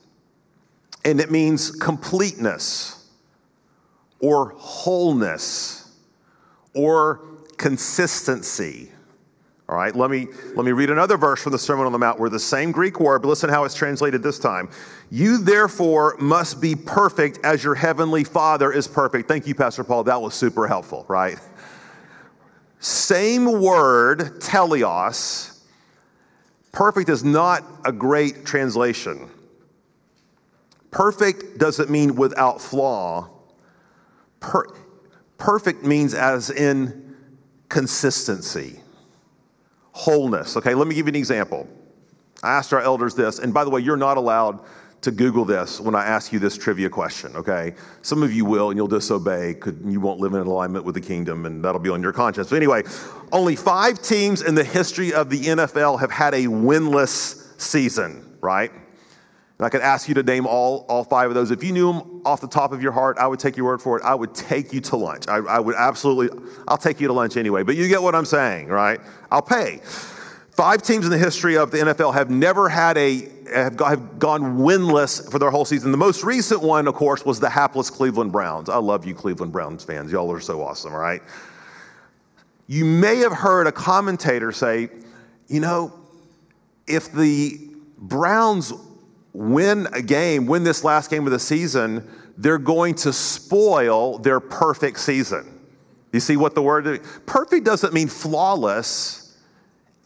and 1.04 1.20
it 1.20 1.30
means 1.30 1.70
completeness 1.70 2.95
or 4.20 4.50
wholeness 4.56 5.94
or 6.74 7.20
consistency. 7.56 8.90
All 9.68 9.74
right, 9.74 9.96
let 9.96 10.10
me, 10.10 10.28
let 10.54 10.64
me 10.64 10.70
read 10.70 10.90
another 10.90 11.16
verse 11.16 11.42
from 11.42 11.50
the 11.50 11.58
Sermon 11.58 11.86
on 11.86 11.92
the 11.92 11.98
Mount 11.98 12.20
where 12.20 12.30
the 12.30 12.38
same 12.38 12.70
Greek 12.70 13.00
word, 13.00 13.22
but 13.22 13.28
listen 13.28 13.50
how 13.50 13.64
it's 13.64 13.74
translated 13.74 14.22
this 14.22 14.38
time. 14.38 14.68
You 15.10 15.38
therefore 15.38 16.16
must 16.20 16.60
be 16.60 16.76
perfect 16.76 17.40
as 17.44 17.64
your 17.64 17.74
heavenly 17.74 18.22
Father 18.22 18.70
is 18.72 18.86
perfect. 18.86 19.26
Thank 19.26 19.46
you, 19.48 19.56
Pastor 19.56 19.82
Paul. 19.82 20.04
That 20.04 20.22
was 20.22 20.34
super 20.34 20.68
helpful, 20.68 21.04
right? 21.08 21.38
Same 22.78 23.60
word, 23.60 24.40
teleos. 24.40 25.58
Perfect 26.70 27.08
is 27.08 27.24
not 27.24 27.64
a 27.84 27.90
great 27.90 28.44
translation. 28.44 29.28
Perfect 30.92 31.58
doesn't 31.58 31.90
mean 31.90 32.14
without 32.14 32.60
flaw. 32.60 33.35
Per- 34.46 34.72
perfect 35.38 35.82
means 35.84 36.14
as 36.14 36.50
in 36.50 37.16
consistency 37.68 38.80
wholeness. 39.90 40.56
Okay, 40.56 40.74
let 40.74 40.86
me 40.86 40.94
give 40.94 41.06
you 41.06 41.10
an 41.10 41.16
example. 41.16 41.66
I 42.42 42.52
asked 42.52 42.72
our 42.72 42.80
elders 42.80 43.14
this, 43.14 43.38
and 43.38 43.52
by 43.52 43.64
the 43.64 43.70
way, 43.70 43.80
you're 43.80 43.96
not 43.96 44.18
allowed 44.18 44.60
to 45.00 45.10
Google 45.10 45.44
this 45.44 45.80
when 45.80 45.94
I 45.94 46.04
ask 46.04 46.32
you 46.32 46.38
this 46.38 46.56
trivia 46.56 46.88
question, 46.88 47.34
okay? 47.34 47.74
Some 48.02 48.22
of 48.22 48.32
you 48.32 48.44
will, 48.44 48.70
and 48.70 48.76
you'll 48.76 48.88
disobey 48.88 49.54
because 49.54 49.74
you 49.84 49.98
won't 49.98 50.20
live 50.20 50.34
in 50.34 50.40
alignment 50.40 50.84
with 50.84 50.94
the 50.94 51.00
kingdom, 51.00 51.46
and 51.46 51.64
that'll 51.64 51.80
be 51.80 51.90
on 51.90 52.02
your 52.02 52.12
conscience. 52.12 52.50
But 52.50 52.56
anyway, 52.56 52.82
only 53.32 53.56
five 53.56 54.00
teams 54.00 54.42
in 54.42 54.54
the 54.54 54.64
history 54.64 55.12
of 55.12 55.28
the 55.28 55.40
NFL 55.40 55.98
have 55.98 56.10
had 56.10 56.34
a 56.34 56.44
winless 56.44 57.60
season, 57.60 58.36
right? 58.40 58.70
And 59.58 59.64
I 59.64 59.70
could 59.70 59.80
ask 59.80 60.06
you 60.06 60.14
to 60.14 60.22
name 60.22 60.46
all, 60.46 60.84
all 60.88 61.02
five 61.02 61.30
of 61.30 61.34
those. 61.34 61.50
If 61.50 61.64
you 61.64 61.72
knew 61.72 61.92
them 61.92 62.22
off 62.26 62.42
the 62.42 62.48
top 62.48 62.72
of 62.72 62.82
your 62.82 62.92
heart, 62.92 63.16
I 63.18 63.26
would 63.26 63.40
take 63.40 63.56
your 63.56 63.66
word 63.66 63.80
for 63.80 63.98
it. 63.98 64.04
I 64.04 64.14
would 64.14 64.34
take 64.34 64.72
you 64.72 64.80
to 64.82 64.96
lunch. 64.96 65.28
I, 65.28 65.36
I 65.36 65.58
would 65.58 65.74
absolutely, 65.74 66.38
I'll 66.68 66.76
take 66.76 67.00
you 67.00 67.06
to 67.06 67.14
lunch 67.14 67.38
anyway. 67.38 67.62
But 67.62 67.76
you 67.76 67.88
get 67.88 68.02
what 68.02 68.14
I'm 68.14 68.26
saying, 68.26 68.68
right? 68.68 69.00
I'll 69.30 69.42
pay. 69.42 69.80
Five 70.50 70.82
teams 70.82 71.06
in 71.06 71.10
the 71.10 71.18
history 71.18 71.56
of 71.56 71.70
the 71.70 71.78
NFL 71.78 72.12
have 72.14 72.28
never 72.28 72.68
had 72.68 72.98
a, 72.98 73.28
have 73.54 73.76
gone 73.76 74.58
winless 74.58 75.30
for 75.30 75.38
their 75.38 75.50
whole 75.50 75.64
season. 75.64 75.90
The 75.90 75.98
most 75.98 76.22
recent 76.22 76.62
one, 76.62 76.86
of 76.86 76.94
course, 76.94 77.24
was 77.24 77.40
the 77.40 77.48
hapless 77.50 77.88
Cleveland 77.88 78.32
Browns. 78.32 78.68
I 78.68 78.78
love 78.78 79.06
you, 79.06 79.14
Cleveland 79.14 79.52
Browns 79.52 79.84
fans. 79.84 80.12
Y'all 80.12 80.30
are 80.32 80.40
so 80.40 80.62
awesome, 80.62 80.92
right? 80.92 81.22
You 82.66 82.84
may 82.84 83.16
have 83.18 83.32
heard 83.32 83.66
a 83.66 83.72
commentator 83.72 84.52
say, 84.52 84.90
you 85.46 85.60
know, 85.60 85.92
if 86.86 87.12
the 87.12 87.58
Browns 87.98 88.72
win 89.36 89.86
a 89.92 90.00
game, 90.00 90.46
win 90.46 90.64
this 90.64 90.82
last 90.82 91.10
game 91.10 91.26
of 91.26 91.32
the 91.32 91.38
season, 91.38 92.08
they're 92.38 92.58
going 92.58 92.94
to 92.94 93.12
spoil 93.12 94.18
their 94.18 94.40
perfect 94.40 94.98
season. 94.98 95.60
You 96.12 96.20
see 96.20 96.38
what 96.38 96.54
the 96.54 96.62
word 96.62 97.02
perfect 97.26 97.66
doesn't 97.66 97.92
mean 97.92 98.08
flawless, 98.08 99.36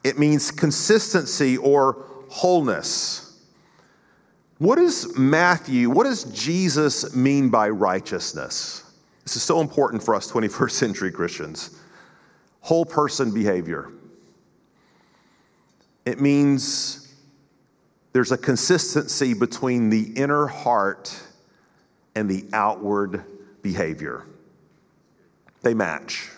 it 0.03 0.19
means 0.19 0.51
consistency 0.51 1.57
or 1.57 2.05
wholeness. 2.29 3.27
What 4.59 4.77
does 4.77 5.17
Matthew, 5.17 5.91
what 5.91 6.05
does 6.05 6.25
Jesus 6.25 7.15
mean 7.15 7.51
by 7.51 7.69
righteousness? 7.69 8.93
This 9.25 9.37
is 9.37 9.43
so 9.43 9.61
important 9.61 10.03
for 10.03 10.15
us 10.15 10.31
21st 10.33 10.71
century 10.73 11.13
Christians. 11.13 11.79
Whole 12.63 12.85
person 12.85 13.33
behavior. 13.33 13.93
It 16.05 16.21
means 16.21 17.00
there's 18.13 18.33
a 18.33 18.39
consistency 18.39 19.35
between 19.35 19.91
the 19.91 20.13
inner 20.17 20.47
heart 20.47 21.23
and 22.15 22.29
the 22.29 22.45
outward 22.53 23.25
behavior. 23.63 24.25
They 25.63 25.75
match. 25.75 26.31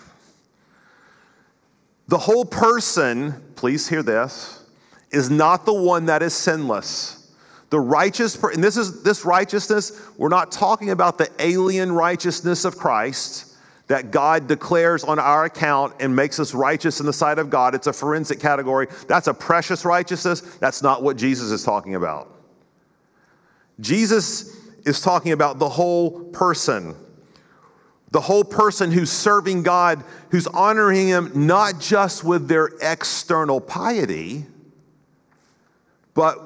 The 2.09 2.19
whole 2.19 2.45
person, 2.45 3.43
please 3.57 3.89
hear 3.89 4.03
this, 4.03 4.65
is 5.11 5.31
not 5.31 5.65
the 5.65 5.73
one 5.73 6.07
that 6.07 6.23
is 6.23 6.35
sinless. 6.35 7.19
The 7.71 7.81
righteous, 7.81 8.43
and 8.43 8.63
this 8.63 8.77
is 8.77 9.03
this 9.03 9.25
righteousness, 9.25 9.99
we're 10.19 10.29
not 10.29 10.53
talking 10.53 10.91
about 10.91 11.17
the 11.17 11.31
alien 11.39 11.91
righteousness 11.91 12.65
of 12.67 12.77
Christ 12.77 13.52
that 13.89 14.11
God 14.11 14.47
declares 14.47 15.05
on 15.05 15.19
our 15.19 15.45
account 15.45 15.95
and 16.01 16.15
makes 16.15 16.39
us 16.39 16.55
righteous 16.55 17.01
in 17.01 17.07
the 17.07 17.13
sight 17.13 17.39
of 17.39 17.51
God. 17.51 17.75
It's 17.75 17.87
a 17.87 17.93
forensic 17.93 18.41
category. 18.41 18.87
That's 19.09 19.27
a 19.27 19.35
precious 19.35 19.85
righteousness. 19.85 20.41
That's 20.41 20.83
not 20.83 21.03
what 21.03 21.17
Jesus 21.17 21.51
is 21.51 21.63
talking 21.63 21.95
about. 21.95 22.33
Jesus 23.81 24.57
is 24.85 25.01
talking 25.01 25.33
about 25.33 25.59
the 25.59 25.69
whole 25.69 26.25
person. 26.31 26.95
The 28.11 28.21
whole 28.21 28.45
person 28.45 28.93
who's 28.93 29.11
serving 29.11 29.63
God, 29.63 30.05
who's 30.31 30.47
honoring 30.47 31.09
Him 31.09 31.33
not 31.35 31.81
just 31.81 32.25
with 32.25 32.47
their 32.47 32.71
external 32.81 33.61
piety, 33.61 34.45
but 36.15 36.39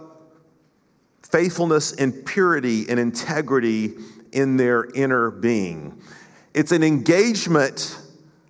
faithfulness 1.22 1.92
and 1.92 2.24
purity 2.24 2.88
and 2.88 3.00
integrity 3.00 3.94
in 4.32 4.56
their 4.56 4.84
inner 4.94 5.30
being. 5.30 6.00
It's 6.56 6.72
an 6.72 6.82
engagement 6.82 8.00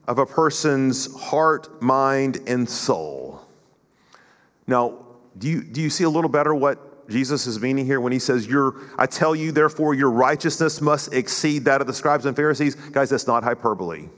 of 0.07 0.20
a 0.20 0.24
person's 0.24 1.12
heart, 1.20 1.82
mind, 1.82 2.38
and 2.46 2.70
soul. 2.70 3.40
Now, 4.68 5.04
do 5.36 5.48
you, 5.48 5.64
do 5.64 5.82
you 5.82 5.90
see 5.90 6.04
a 6.04 6.09
little 6.09 6.30
better 6.30 6.54
what 6.54 7.09
Jesus 7.09 7.48
is 7.48 7.61
meaning 7.61 7.84
here 7.84 8.00
when 8.00 8.12
he 8.12 8.20
says, 8.20 8.46
your, 8.46 8.76
I 8.96 9.07
tell 9.07 9.34
you, 9.34 9.50
therefore, 9.50 9.92
your 9.94 10.12
righteousness 10.12 10.80
must 10.80 11.12
exceed 11.12 11.64
that 11.64 11.80
of 11.80 11.88
the 11.88 11.92
scribes 11.92 12.26
and 12.26 12.36
Pharisees? 12.36 12.76
Guys, 12.76 13.11
that's 13.11 13.26
not 13.26 13.42
hyperbole. 13.42 14.09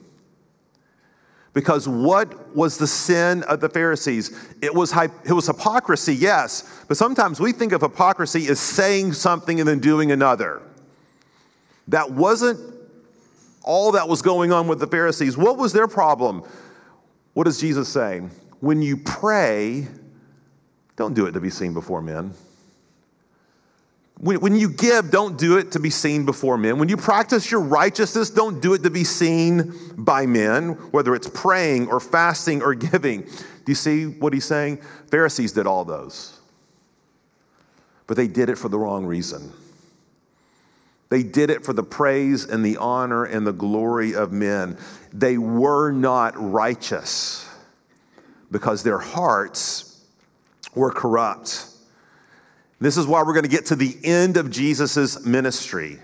Because 1.54 1.88
what 1.88 2.54
was 2.54 2.76
the 2.76 2.86
sin 2.86 3.42
of 3.44 3.60
the 3.60 3.70
Pharisees? 3.70 4.38
It 4.60 4.74
was, 4.74 4.94
it 4.94 5.32
was 5.32 5.46
hypocrisy, 5.46 6.14
yes, 6.14 6.84
but 6.88 6.98
sometimes 6.98 7.40
we 7.40 7.52
think 7.52 7.72
of 7.72 7.80
hypocrisy 7.80 8.48
as 8.48 8.60
saying 8.60 9.14
something 9.14 9.60
and 9.60 9.66
then 9.66 9.78
doing 9.78 10.12
another. 10.12 10.60
That 11.88 12.10
wasn't 12.10 12.77
all 13.68 13.92
that 13.92 14.08
was 14.08 14.22
going 14.22 14.50
on 14.50 14.66
with 14.66 14.80
the 14.80 14.86
Pharisees. 14.86 15.36
What 15.36 15.58
was 15.58 15.74
their 15.74 15.86
problem? 15.86 16.42
What 17.34 17.44
does 17.44 17.60
Jesus 17.60 17.86
say? 17.86 18.22
When 18.60 18.80
you 18.80 18.96
pray, 18.96 19.86
don't 20.96 21.12
do 21.12 21.26
it 21.26 21.32
to 21.32 21.40
be 21.40 21.50
seen 21.50 21.74
before 21.74 22.00
men. 22.00 22.32
When, 24.20 24.40
when 24.40 24.56
you 24.56 24.70
give, 24.70 25.10
don't 25.10 25.36
do 25.36 25.58
it 25.58 25.70
to 25.72 25.80
be 25.80 25.90
seen 25.90 26.24
before 26.24 26.56
men. 26.56 26.78
When 26.78 26.88
you 26.88 26.96
practice 26.96 27.50
your 27.50 27.60
righteousness, 27.60 28.30
don't 28.30 28.60
do 28.62 28.72
it 28.72 28.82
to 28.84 28.90
be 28.90 29.04
seen 29.04 29.74
by 29.98 30.24
men, 30.24 30.70
whether 30.90 31.14
it's 31.14 31.28
praying 31.28 31.88
or 31.88 32.00
fasting 32.00 32.62
or 32.62 32.72
giving. 32.90 33.20
Do 33.20 33.30
you 33.66 33.74
see 33.74 34.06
what 34.06 34.32
he's 34.32 34.46
saying? 34.46 34.78
Pharisees 35.10 35.52
did 35.52 35.66
all 35.66 35.84
those, 35.84 36.40
but 38.06 38.16
they 38.16 38.28
did 38.28 38.48
it 38.48 38.56
for 38.56 38.70
the 38.70 38.78
wrong 38.78 39.04
reason. 39.04 39.52
They 41.10 41.22
did 41.22 41.50
it 41.50 41.64
for 41.64 41.72
the 41.72 41.82
praise 41.82 42.44
and 42.44 42.64
the 42.64 42.76
honor 42.76 43.24
and 43.24 43.46
the 43.46 43.52
glory 43.52 44.14
of 44.14 44.30
men. 44.32 44.76
They 45.12 45.38
were 45.38 45.90
not 45.90 46.34
righteous 46.36 47.48
because 48.50 48.82
their 48.82 48.98
hearts 48.98 50.04
were 50.74 50.90
corrupt. 50.90 51.66
This 52.80 52.96
is 52.96 53.06
why 53.06 53.22
we're 53.22 53.32
going 53.32 53.44
to 53.44 53.50
get 53.50 53.66
to 53.66 53.76
the 53.76 53.96
end 54.04 54.36
of 54.36 54.50
Jesus' 54.50 55.24
ministry. 55.24 55.98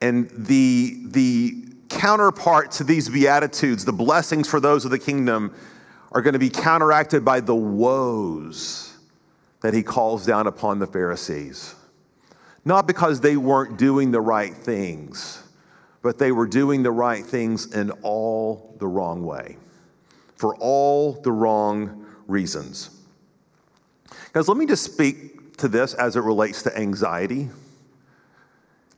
And 0.00 0.30
the, 0.30 0.98
the 1.06 1.64
counterpart 1.88 2.70
to 2.72 2.84
these 2.84 3.08
Beatitudes, 3.08 3.84
the 3.84 3.92
blessings 3.92 4.48
for 4.48 4.60
those 4.60 4.84
of 4.84 4.90
the 4.90 4.98
kingdom, 4.98 5.54
are 6.12 6.22
going 6.22 6.34
to 6.34 6.38
be 6.38 6.50
counteracted 6.50 7.24
by 7.24 7.40
the 7.40 7.54
woes 7.54 8.96
that 9.60 9.74
he 9.74 9.82
calls 9.82 10.24
down 10.24 10.46
upon 10.46 10.78
the 10.78 10.86
Pharisees. 10.86 11.74
Not 12.64 12.86
because 12.86 13.20
they 13.20 13.36
weren't 13.36 13.78
doing 13.78 14.10
the 14.10 14.20
right 14.20 14.54
things, 14.54 15.42
but 16.02 16.18
they 16.18 16.32
were 16.32 16.46
doing 16.46 16.82
the 16.82 16.90
right 16.90 17.24
things 17.24 17.74
in 17.74 17.90
all 18.02 18.76
the 18.78 18.86
wrong 18.86 19.24
way, 19.24 19.56
for 20.36 20.54
all 20.56 21.12
the 21.12 21.32
wrong 21.32 22.06
reasons. 22.26 22.90
Guys, 24.32 24.48
let 24.48 24.56
me 24.56 24.66
just 24.66 24.84
speak 24.84 25.56
to 25.56 25.68
this 25.68 25.94
as 25.94 26.16
it 26.16 26.20
relates 26.20 26.62
to 26.62 26.76
anxiety. 26.76 27.48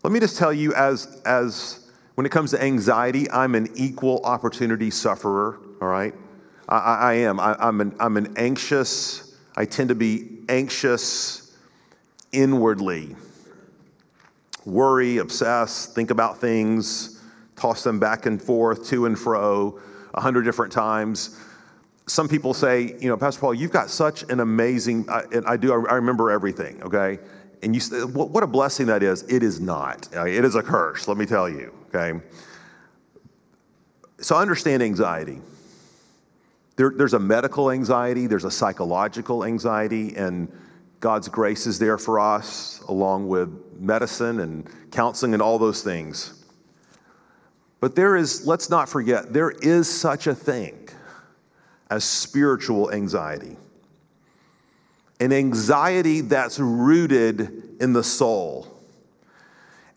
Let 0.02 0.12
me 0.12 0.20
just 0.20 0.36
tell 0.36 0.52
you, 0.52 0.74
as, 0.74 1.20
as 1.24 1.90
when 2.14 2.26
it 2.26 2.32
comes 2.32 2.50
to 2.50 2.62
anxiety, 2.62 3.30
I'm 3.30 3.54
an 3.54 3.68
equal 3.74 4.20
opportunity 4.24 4.90
sufferer, 4.90 5.58
all 5.80 5.88
right? 5.88 6.14
I, 6.68 6.76
I 6.76 7.14
am. 7.14 7.40
I, 7.40 7.56
I'm, 7.58 7.80
an, 7.80 7.94
I'm 8.00 8.16
an 8.16 8.34
anxious, 8.36 9.36
I 9.56 9.64
tend 9.64 9.88
to 9.90 9.94
be 9.94 10.38
anxious 10.48 11.56
inwardly. 12.32 13.16
Worry, 14.70 15.18
obsess, 15.18 15.86
think 15.86 16.10
about 16.10 16.38
things, 16.38 17.22
toss 17.56 17.82
them 17.82 17.98
back 17.98 18.26
and 18.26 18.40
forth, 18.40 18.86
to 18.88 19.06
and 19.06 19.18
fro, 19.18 19.80
a 20.14 20.20
hundred 20.20 20.42
different 20.42 20.72
times 20.72 21.38
some 22.10 22.28
people 22.28 22.52
say, 22.52 22.96
you 23.00 23.08
know, 23.08 23.16
Pastor 23.16 23.40
Paul, 23.40 23.54
you've 23.54 23.70
got 23.70 23.88
such 23.88 24.24
an 24.24 24.40
amazing, 24.40 25.08
I, 25.08 25.22
and 25.32 25.46
I 25.46 25.56
do, 25.56 25.72
I 25.72 25.94
remember 25.94 26.30
everything, 26.30 26.82
okay? 26.82 27.18
And 27.62 27.74
you, 27.74 27.80
what 28.08 28.42
a 28.42 28.46
blessing 28.46 28.86
that 28.86 29.02
is. 29.02 29.22
It 29.24 29.42
is 29.42 29.60
not. 29.60 30.08
Uh, 30.14 30.26
it 30.26 30.44
is 30.44 30.54
a 30.56 30.62
curse, 30.62 31.06
let 31.06 31.16
me 31.16 31.26
tell 31.26 31.48
you, 31.48 31.72
okay? 31.88 32.20
So 34.20 34.36
understand 34.36 34.82
anxiety. 34.82 35.40
There, 36.76 36.92
there's 36.96 37.14
a 37.14 37.18
medical 37.18 37.70
anxiety, 37.70 38.26
there's 38.26 38.44
a 38.44 38.50
psychological 38.50 39.44
anxiety, 39.44 40.16
and 40.16 40.50
God's 41.00 41.28
grace 41.28 41.66
is 41.66 41.78
there 41.78 41.98
for 41.98 42.20
us, 42.20 42.82
along 42.88 43.28
with 43.28 43.50
medicine 43.78 44.40
and 44.40 44.68
counseling 44.92 45.32
and 45.32 45.42
all 45.42 45.58
those 45.58 45.82
things. 45.82 46.44
But 47.80 47.94
there 47.94 48.16
is, 48.16 48.46
let's 48.46 48.68
not 48.68 48.88
forget, 48.88 49.32
there 49.32 49.50
is 49.50 49.88
such 49.88 50.26
a 50.26 50.34
thing 50.34 50.88
as 51.90 52.04
spiritual 52.04 52.92
anxiety. 52.92 53.56
An 55.18 55.32
anxiety 55.32 56.20
that's 56.20 56.58
rooted 56.58 57.80
in 57.80 57.94
the 57.94 58.04
soul. 58.04 58.66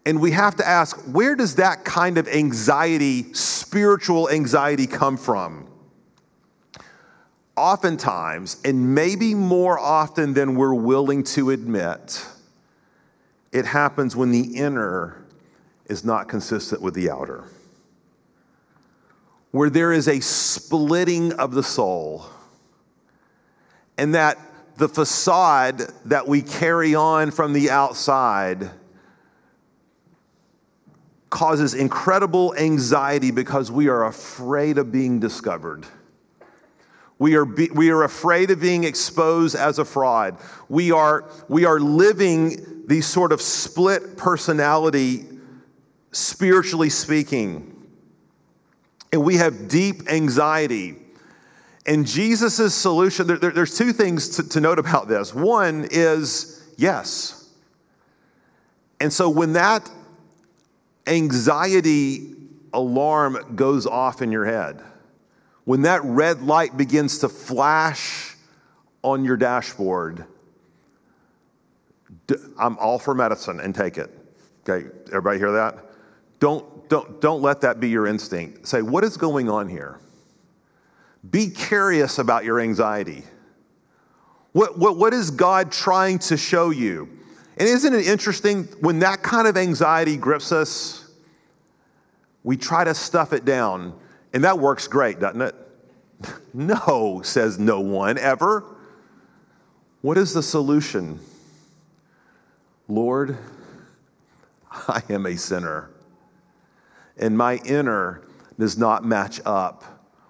And 0.05 0.21
we 0.21 0.31
have 0.31 0.55
to 0.57 0.67
ask 0.67 0.97
where 1.01 1.35
does 1.35 1.55
that 1.55 1.83
kind 1.83 2.17
of 2.17 2.27
anxiety, 2.27 3.33
spiritual 3.33 4.29
anxiety, 4.29 4.87
come 4.87 5.17
from? 5.17 5.67
Oftentimes, 7.55 8.61
and 8.65 8.95
maybe 8.95 9.35
more 9.35 9.77
often 9.77 10.33
than 10.33 10.55
we're 10.55 10.73
willing 10.73 11.23
to 11.23 11.51
admit, 11.51 12.25
it 13.51 13.65
happens 13.65 14.15
when 14.15 14.31
the 14.31 14.57
inner 14.57 15.23
is 15.85 16.03
not 16.03 16.27
consistent 16.27 16.81
with 16.81 16.93
the 16.95 17.11
outer 17.11 17.45
where 19.53 19.69
there 19.69 19.93
is 19.93 20.07
a 20.07 20.19
splitting 20.19 21.31
of 21.33 21.53
the 21.53 21.61
soul, 21.61 22.25
and 23.99 24.15
that 24.15 24.35
the 24.77 24.89
facade 24.89 25.79
that 26.05 26.27
we 26.27 26.41
carry 26.41 26.95
on 26.95 27.29
from 27.29 27.53
the 27.53 27.69
outside 27.69 28.71
causes 31.29 31.75
incredible 31.75 32.55
anxiety 32.57 33.29
because 33.29 33.69
we 33.69 33.87
are 33.87 34.05
afraid 34.07 34.79
of 34.79 34.91
being 34.91 35.19
discovered. 35.19 35.85
We 37.23 37.35
are, 37.35 37.45
be, 37.45 37.69
we 37.73 37.89
are 37.89 38.03
afraid 38.03 38.51
of 38.51 38.59
being 38.59 38.83
exposed 38.83 39.55
as 39.55 39.79
a 39.79 39.85
fraud. 39.85 40.37
We 40.69 40.91
are, 40.91 41.29
we 41.47 41.65
are 41.65 41.79
living 41.79 42.83
these 42.87 43.07
sort 43.07 43.31
of 43.31 43.41
split 43.41 44.17
personality, 44.17 45.25
spiritually 46.11 46.89
speaking 46.89 47.73
and 49.13 49.23
we 49.23 49.35
have 49.35 49.67
deep 49.67 50.09
anxiety. 50.09 50.95
And 51.85 52.07
Jesus' 52.07 52.73
solution, 52.73 53.27
there, 53.27 53.37
there, 53.37 53.51
there's 53.51 53.77
two 53.77 53.93
things 53.93 54.29
to, 54.37 54.49
to 54.49 54.59
note 54.59 54.79
about 54.79 55.07
this. 55.07 55.35
One 55.35 55.87
is 55.91 56.67
yes. 56.77 57.51
And 58.99 59.13
so 59.13 59.29
when 59.29 59.53
that 59.53 59.89
anxiety 61.05 62.33
alarm 62.73 63.53
goes 63.55 63.85
off 63.85 64.23
in 64.23 64.31
your 64.31 64.45
head, 64.45 64.81
when 65.65 65.83
that 65.83 66.03
red 66.03 66.41
light 66.41 66.77
begins 66.77 67.19
to 67.19 67.29
flash 67.29 68.35
on 69.01 69.23
your 69.25 69.37
dashboard, 69.37 70.25
I'm 72.57 72.77
all 72.77 72.99
for 72.99 73.13
medicine 73.13 73.59
and 73.59 73.73
take 73.73 73.97
it. 73.97 74.11
Okay, 74.67 74.87
everybody 75.07 75.39
hear 75.39 75.51
that? 75.53 75.77
Don't 76.39 76.73
don't, 76.93 77.19
don't 77.21 77.41
let 77.41 77.61
that 77.61 77.79
be 77.79 77.89
your 77.89 78.05
instinct. 78.05 78.67
Say, 78.67 78.83
what 78.83 79.03
is 79.03 79.17
going 79.17 79.49
on 79.49 79.67
here? 79.67 79.99
Be 81.27 81.49
curious 81.49 82.19
about 82.19 82.43
your 82.43 82.59
anxiety. 82.59 83.23
What, 84.51 84.77
what, 84.77 84.97
what 84.97 85.11
is 85.11 85.31
God 85.31 85.71
trying 85.71 86.19
to 86.19 86.37
show 86.37 86.69
you? 86.69 87.09
And 87.57 87.67
isn't 87.67 87.93
it 87.95 88.05
interesting 88.05 88.65
when 88.81 88.99
that 88.99 89.23
kind 89.23 89.47
of 89.47 89.57
anxiety 89.57 90.17
grips 90.17 90.51
us, 90.51 91.09
we 92.43 92.57
try 92.57 92.83
to 92.83 92.93
stuff 92.93 93.33
it 93.33 93.45
down, 93.45 93.97
and 94.33 94.43
that 94.43 94.59
works 94.59 94.87
great, 94.87 95.19
doesn't 95.19 95.41
it? 95.41 95.55
no, 96.53 97.21
says 97.23 97.59
no 97.59 97.79
one 97.79 98.17
ever. 98.17 98.65
What 100.01 100.17
is 100.17 100.33
the 100.33 100.43
solution? 100.43 101.19
Lord, 102.87 103.37
I 104.71 105.01
am 105.09 105.25
a 105.25 105.35
sinner 105.35 105.89
and 107.17 107.37
my 107.37 107.57
inner 107.65 108.21
does 108.59 108.77
not 108.77 109.05
match 109.05 109.41
up 109.45 109.83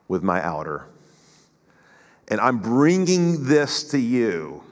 with 0.08 0.24
my 0.24 0.44
outer. 0.44 0.88
And 2.30 2.40
I'm 2.40 2.60
bringing 2.60 3.46
this 3.46 3.84
to 3.92 4.00
you, 4.00 4.64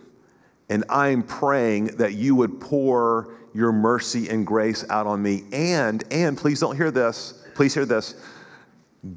and 0.69 0.84
I'm 0.89 1.23
praying 1.23 1.97
that 1.97 2.13
you 2.13 2.36
would 2.36 2.59
pour 2.59 3.34
your 3.53 3.71
mercy 3.71 4.29
and 4.29 4.47
grace 4.47 4.86
out 4.89 5.05
on 5.05 5.21
me. 5.21 5.43
And, 5.51 6.03
and 6.11 6.38
please 6.38 6.59
don't 6.59 6.75
hear 6.75 6.91
this, 6.91 7.45
please 7.55 7.73
hear 7.73 7.86
this, 7.86 8.15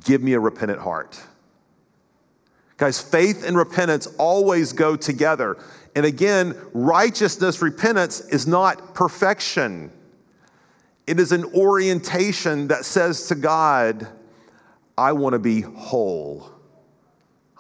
give 0.05 0.23
me 0.23 0.33
a 0.33 0.41
repentant 0.41 0.81
heart. 0.81 1.21
Guys, 2.77 3.01
faith 3.01 3.45
and 3.47 3.57
repentance 3.57 4.07
always 4.19 4.73
go 4.73 4.97
together. 4.97 5.57
And 5.95 6.05
again, 6.05 6.57
righteousness, 6.73 7.63
repentance 7.63 8.21
is 8.21 8.47
not 8.47 8.95
perfection. 8.95 9.93
It 11.07 11.21
is 11.21 11.33
an 11.33 11.45
orientation 11.55 12.69
that 12.69 12.85
says 12.85 13.29
to 13.29 13.35
God, 13.35 14.09
I 14.97 15.13
want 15.13 15.35
to 15.35 15.39
be 15.39 15.61
whole. 15.61 16.51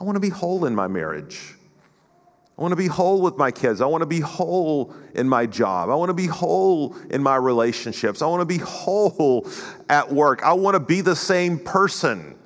I 0.00 0.04
want 0.04 0.16
to 0.16 0.20
be 0.20 0.30
whole 0.30 0.64
in 0.64 0.74
my 0.74 0.88
marriage. 0.88 1.54
I 2.56 2.62
want 2.62 2.72
to 2.72 2.76
be 2.76 2.86
whole 2.86 3.20
with 3.20 3.36
my 3.36 3.50
kids. 3.50 3.80
I 3.80 3.86
want 3.86 4.02
to 4.02 4.06
be 4.06 4.20
whole 4.20 4.94
in 5.14 5.28
my 5.28 5.44
job. 5.44 5.90
I 5.90 5.96
want 5.96 6.10
to 6.10 6.14
be 6.14 6.28
whole 6.28 6.96
in 7.10 7.20
my 7.20 7.34
relationships. 7.34 8.22
I 8.22 8.26
want 8.26 8.42
to 8.42 8.46
be 8.46 8.58
whole 8.58 9.48
at 9.88 10.12
work. 10.12 10.44
I 10.44 10.52
want 10.52 10.74
to 10.74 10.80
be 10.80 11.00
the 11.00 11.16
same 11.16 11.58
person. 11.58 12.38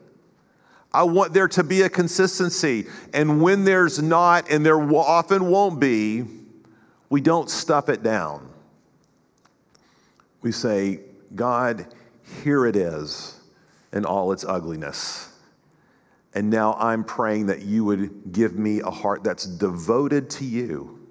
I 0.94 1.02
want 1.02 1.34
there 1.34 1.48
to 1.48 1.62
be 1.62 1.82
a 1.82 1.90
consistency. 1.90 2.86
And 3.12 3.42
when 3.42 3.64
there's 3.64 4.00
not, 4.00 4.50
and 4.50 4.64
there 4.64 4.80
often 4.80 5.50
won't 5.50 5.78
be, 5.78 6.24
we 7.10 7.20
don't 7.20 7.50
stuff 7.50 7.90
it 7.90 8.02
down. 8.02 8.48
We 10.40 10.52
say, 10.52 11.00
God, 11.34 11.86
here 12.42 12.64
it 12.64 12.76
is 12.76 13.38
in 13.92 14.06
all 14.06 14.32
its 14.32 14.44
ugliness. 14.44 15.37
And 16.38 16.50
now 16.50 16.74
I'm 16.74 17.02
praying 17.02 17.46
that 17.46 17.62
you 17.62 17.84
would 17.86 18.30
give 18.30 18.54
me 18.56 18.78
a 18.78 18.90
heart 18.90 19.24
that's 19.24 19.44
devoted 19.44 20.30
to 20.30 20.44
you, 20.44 21.04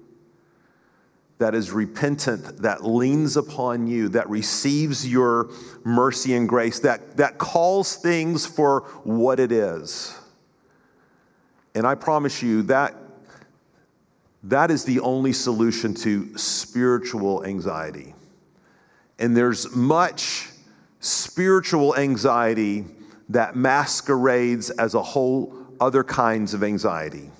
that 1.36 1.54
is 1.54 1.70
repentant, 1.70 2.62
that 2.62 2.82
leans 2.82 3.36
upon 3.36 3.86
you, 3.86 4.08
that 4.08 4.26
receives 4.30 5.06
your 5.06 5.50
mercy 5.84 6.32
and 6.32 6.48
grace, 6.48 6.80
that, 6.80 7.18
that 7.18 7.36
calls 7.36 7.96
things 7.96 8.46
for 8.46 8.84
what 9.04 9.38
it 9.38 9.52
is. 9.52 10.18
And 11.74 11.86
I 11.86 11.94
promise 11.94 12.42
you 12.42 12.62
that 12.62 12.94
that 14.44 14.70
is 14.70 14.82
the 14.82 15.00
only 15.00 15.34
solution 15.34 15.92
to 15.96 16.38
spiritual 16.38 17.44
anxiety. 17.44 18.14
And 19.18 19.36
there's 19.36 19.76
much 19.76 20.48
spiritual 21.00 21.94
anxiety 21.96 22.86
that 23.28 23.56
masquerades 23.56 24.70
as 24.70 24.94
a 24.94 25.02
whole 25.02 25.54
other 25.80 26.02
kinds 26.02 26.54
of 26.54 26.62
anxiety. 26.62 27.30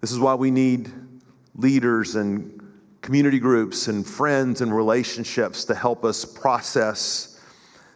This 0.00 0.12
is 0.12 0.18
why 0.18 0.34
we 0.34 0.50
need 0.50 0.90
leaders 1.56 2.14
and 2.14 2.60
community 3.00 3.38
groups 3.38 3.88
and 3.88 4.06
friends 4.06 4.60
and 4.60 4.74
relationships 4.74 5.64
to 5.66 5.74
help 5.74 6.04
us 6.04 6.24
process 6.24 7.40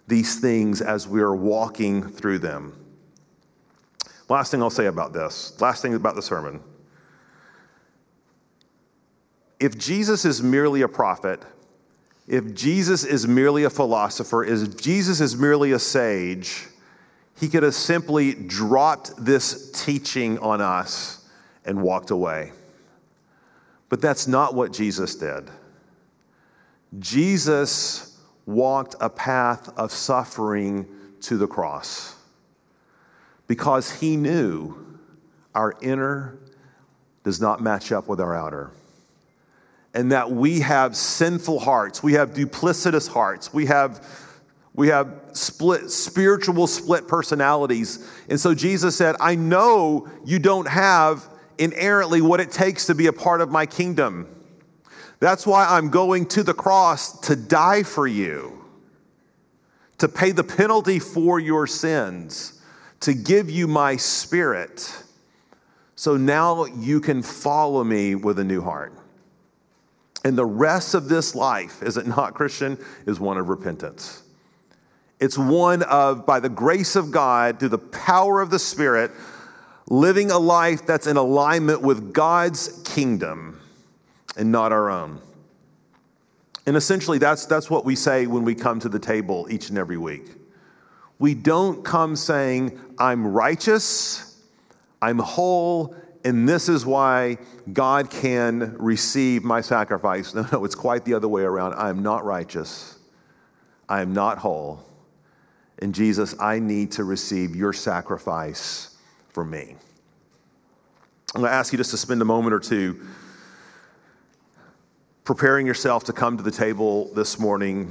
these 0.07 0.39
things 0.41 0.81
as 0.81 1.07
we 1.07 1.21
are 1.21 1.35
walking 1.35 2.03
through 2.03 2.39
them. 2.39 2.75
Last 4.29 4.51
thing 4.51 4.63
I'll 4.63 4.71
say 4.71 4.87
about 4.87 5.13
this, 5.13 5.59
last 5.61 5.81
thing 5.81 5.95
about 5.95 6.15
the 6.15 6.23
sermon. 6.23 6.61
If 9.61 9.77
Jesus 9.77 10.25
is 10.25 10.43
merely 10.43 10.83
a 10.83 10.89
prophet, 10.89 11.43
if 12.29 12.55
Jesus 12.55 13.05
is 13.05 13.27
merely 13.27 13.65
a 13.65 13.71
philosopher, 13.71 14.45
if 14.45 14.77
Jesus 14.77 15.21
is 15.21 15.35
merely 15.37 15.73
a 15.73 15.79
sage, 15.79 16.67
he 17.41 17.49
could 17.49 17.63
have 17.63 17.75
simply 17.75 18.35
dropped 18.35 19.13
this 19.17 19.73
teaching 19.73 20.39
on 20.41 20.61
us 20.61 21.27
and 21.65 21.81
walked 21.81 22.11
away. 22.11 22.53
But 23.89 24.03
that's 24.03 24.27
not 24.27 24.55
what 24.55 24.75
Jesus 24.75 25.15
did. 25.15 25.49
Jesus 26.99 28.19
walked 28.45 28.95
a 29.01 29.09
path 29.09 29.71
of 29.79 29.91
suffering 29.91 30.87
to 31.23 31.39
the 31.39 31.47
cross 31.47 32.15
because 33.47 33.91
he 33.91 34.19
knew 34.19 34.99
our 35.55 35.75
inner 35.81 36.39
does 37.25 37.41
not 37.41 37.63
match 37.63 37.91
up 37.91 38.07
with 38.07 38.21
our 38.21 38.37
outer 38.37 38.71
and 39.99 40.13
that 40.13 40.31
we 40.31 40.61
have 40.61 40.95
sinful 40.95 41.59
hearts, 41.59 42.05
we 42.05 42.13
have 42.13 42.33
duplicitous 42.33 43.09
hearts, 43.09 43.53
we 43.53 43.67
have 43.67 44.07
we 44.73 44.87
have 44.87 45.13
split 45.33 45.91
spiritual 45.91 46.69
split 46.69 47.09
personalities. 47.09 48.09
And 48.29 48.39
so 48.39 48.55
Jesus 48.55 48.95
said, 48.95 49.17
"I 49.19 49.35
know 49.35 50.07
you 50.25 50.39
don't 50.39 50.69
have 50.69 51.29
inherently 51.59 52.21
what 52.21 52.39
it 52.39 52.53
takes 52.53 52.87
to 52.87 52.95
be 52.95 53.09
a 53.09 53.13
part 53.13 53.41
of 53.41 53.51
my 53.51 53.67
kingdom. 53.67 54.29
That's 55.19 55.45
why 55.45 55.67
I'm 55.67 55.91
going 55.91 56.27
to 56.27 56.45
the 56.45 56.55
cross 56.55 57.19
to 57.23 57.35
die 57.35 57.83
for 57.83 58.07
you, 58.07 58.53
to 59.99 60.07
pay 60.09 60.31
the 60.31 60.45
penalty 60.45 61.01
for 61.01 61.41
your 61.41 61.67
sins, 61.67 62.53
to 63.01 63.15
give 63.15 63.51
you 63.51 63.67
my 63.67 63.97
spirit. 63.97 64.97
So 65.97 66.17
now 66.17 66.67
you 66.67 67.01
can 67.01 67.21
follow 67.25 67.83
me 67.83 68.15
with 68.15 68.39
a 68.39 68.45
new 68.45 68.63
heart. 68.63 68.93
And 70.25 70.37
the 70.37 70.45
rest 70.45 70.95
of 70.95 71.09
this 71.09 71.35
life, 71.35 71.83
is 71.83 71.97
it 71.97 72.07
not, 72.07 72.35
Christian, 72.35 72.79
is 73.07 73.21
one 73.21 73.39
of 73.39 73.49
repentance. 73.49 74.23
It's 75.21 75.39
one 75.39 75.83
of, 75.85 76.27
by 76.27 76.41
the 76.41 76.49
grace 76.49 76.97
of 76.97 77.11
God, 77.11 77.59
through 77.59 77.71
the 77.71 77.79
power 77.79 78.41
of 78.41 78.51
the 78.51 78.59
Spirit, 78.59 79.11
living 79.89 80.31
a 80.31 80.39
life 80.39 80.87
that's 80.87 81.07
in 81.07 81.17
alignment 81.17 81.83
with 81.83 82.13
God's 82.13 82.83
kingdom 82.85 83.61
and 84.37 84.53
not 84.53 84.73
our 84.73 84.91
own. 84.91 85.21
And 86.67 86.77
essentially, 86.77 87.19
that's, 87.19 87.47
that's 87.47 87.71
what 87.71 87.85
we 87.85 87.97
say 87.97 88.27
when 88.27 88.45
we 88.45 88.55
come 88.55 88.79
to 88.81 88.89
the 88.89 88.99
table 88.99 89.47
each 89.51 89.71
and 89.71 89.79
every 89.79 89.97
week. 89.97 90.27
We 91.19 91.35
don't 91.35 91.85
come 91.85 92.15
saying, 92.15 92.79
I'm 92.99 93.27
righteous, 93.27 94.37
I'm 95.01 95.19
whole, 95.19 95.97
and 96.29 96.47
this 96.47 96.69
is 96.69 96.85
why 96.85 97.39
God 97.73 98.11
can 98.11 98.77
receive 98.79 99.45
my 99.45 99.63
sacrifice. 99.63 100.35
No, 100.39 100.47
no, 100.53 100.65
it's 100.67 100.75
quite 100.75 101.07
the 101.07 101.15
other 101.15 101.27
way 101.27 101.43
around. 101.43 101.73
I 101.73 101.89
am 101.89 102.03
not 102.03 102.23
righteous. 102.23 102.99
I 103.89 104.03
am 104.03 104.13
not 104.13 104.37
whole. 104.37 104.85
And 105.79 105.95
Jesus, 105.95 106.35
I 106.39 106.59
need 106.59 106.93
to 106.93 107.05
receive 107.05 107.57
your 107.57 107.73
sacrifice 107.73 108.97
for 109.31 109.43
me. 109.43 109.75
I'm 111.35 111.41
going 111.41 111.51
to 111.51 111.55
ask 111.55 111.73
you 111.73 111.79
just 111.79 111.93
to 111.93 111.97
spend 111.97 112.21
a 112.21 112.27
moment 112.27 112.53
or 112.53 112.61
two 112.61 113.01
preparing 115.25 115.67
yourself 115.67 116.05
to 116.05 116.13
come 116.13 116.37
to 116.37 116.43
the 116.43 116.51
table 116.51 117.11
this 117.15 117.39
morning, 117.39 117.91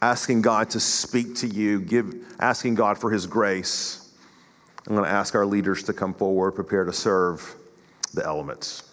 asking 0.00 0.42
God 0.42 0.70
to 0.70 0.80
speak 0.80 1.34
to 1.36 1.48
you, 1.48 1.80
give, 1.80 2.14
asking 2.38 2.76
God 2.76 2.98
for 2.98 3.10
his 3.10 3.26
grace. 3.26 4.05
I'm 4.86 4.94
going 4.94 5.04
to 5.04 5.10
ask 5.10 5.34
our 5.34 5.46
leaders 5.46 5.82
to 5.84 5.92
come 5.92 6.14
forward, 6.14 6.52
prepare 6.52 6.84
to 6.84 6.92
serve 6.92 7.56
the 8.14 8.24
elements. 8.24 8.84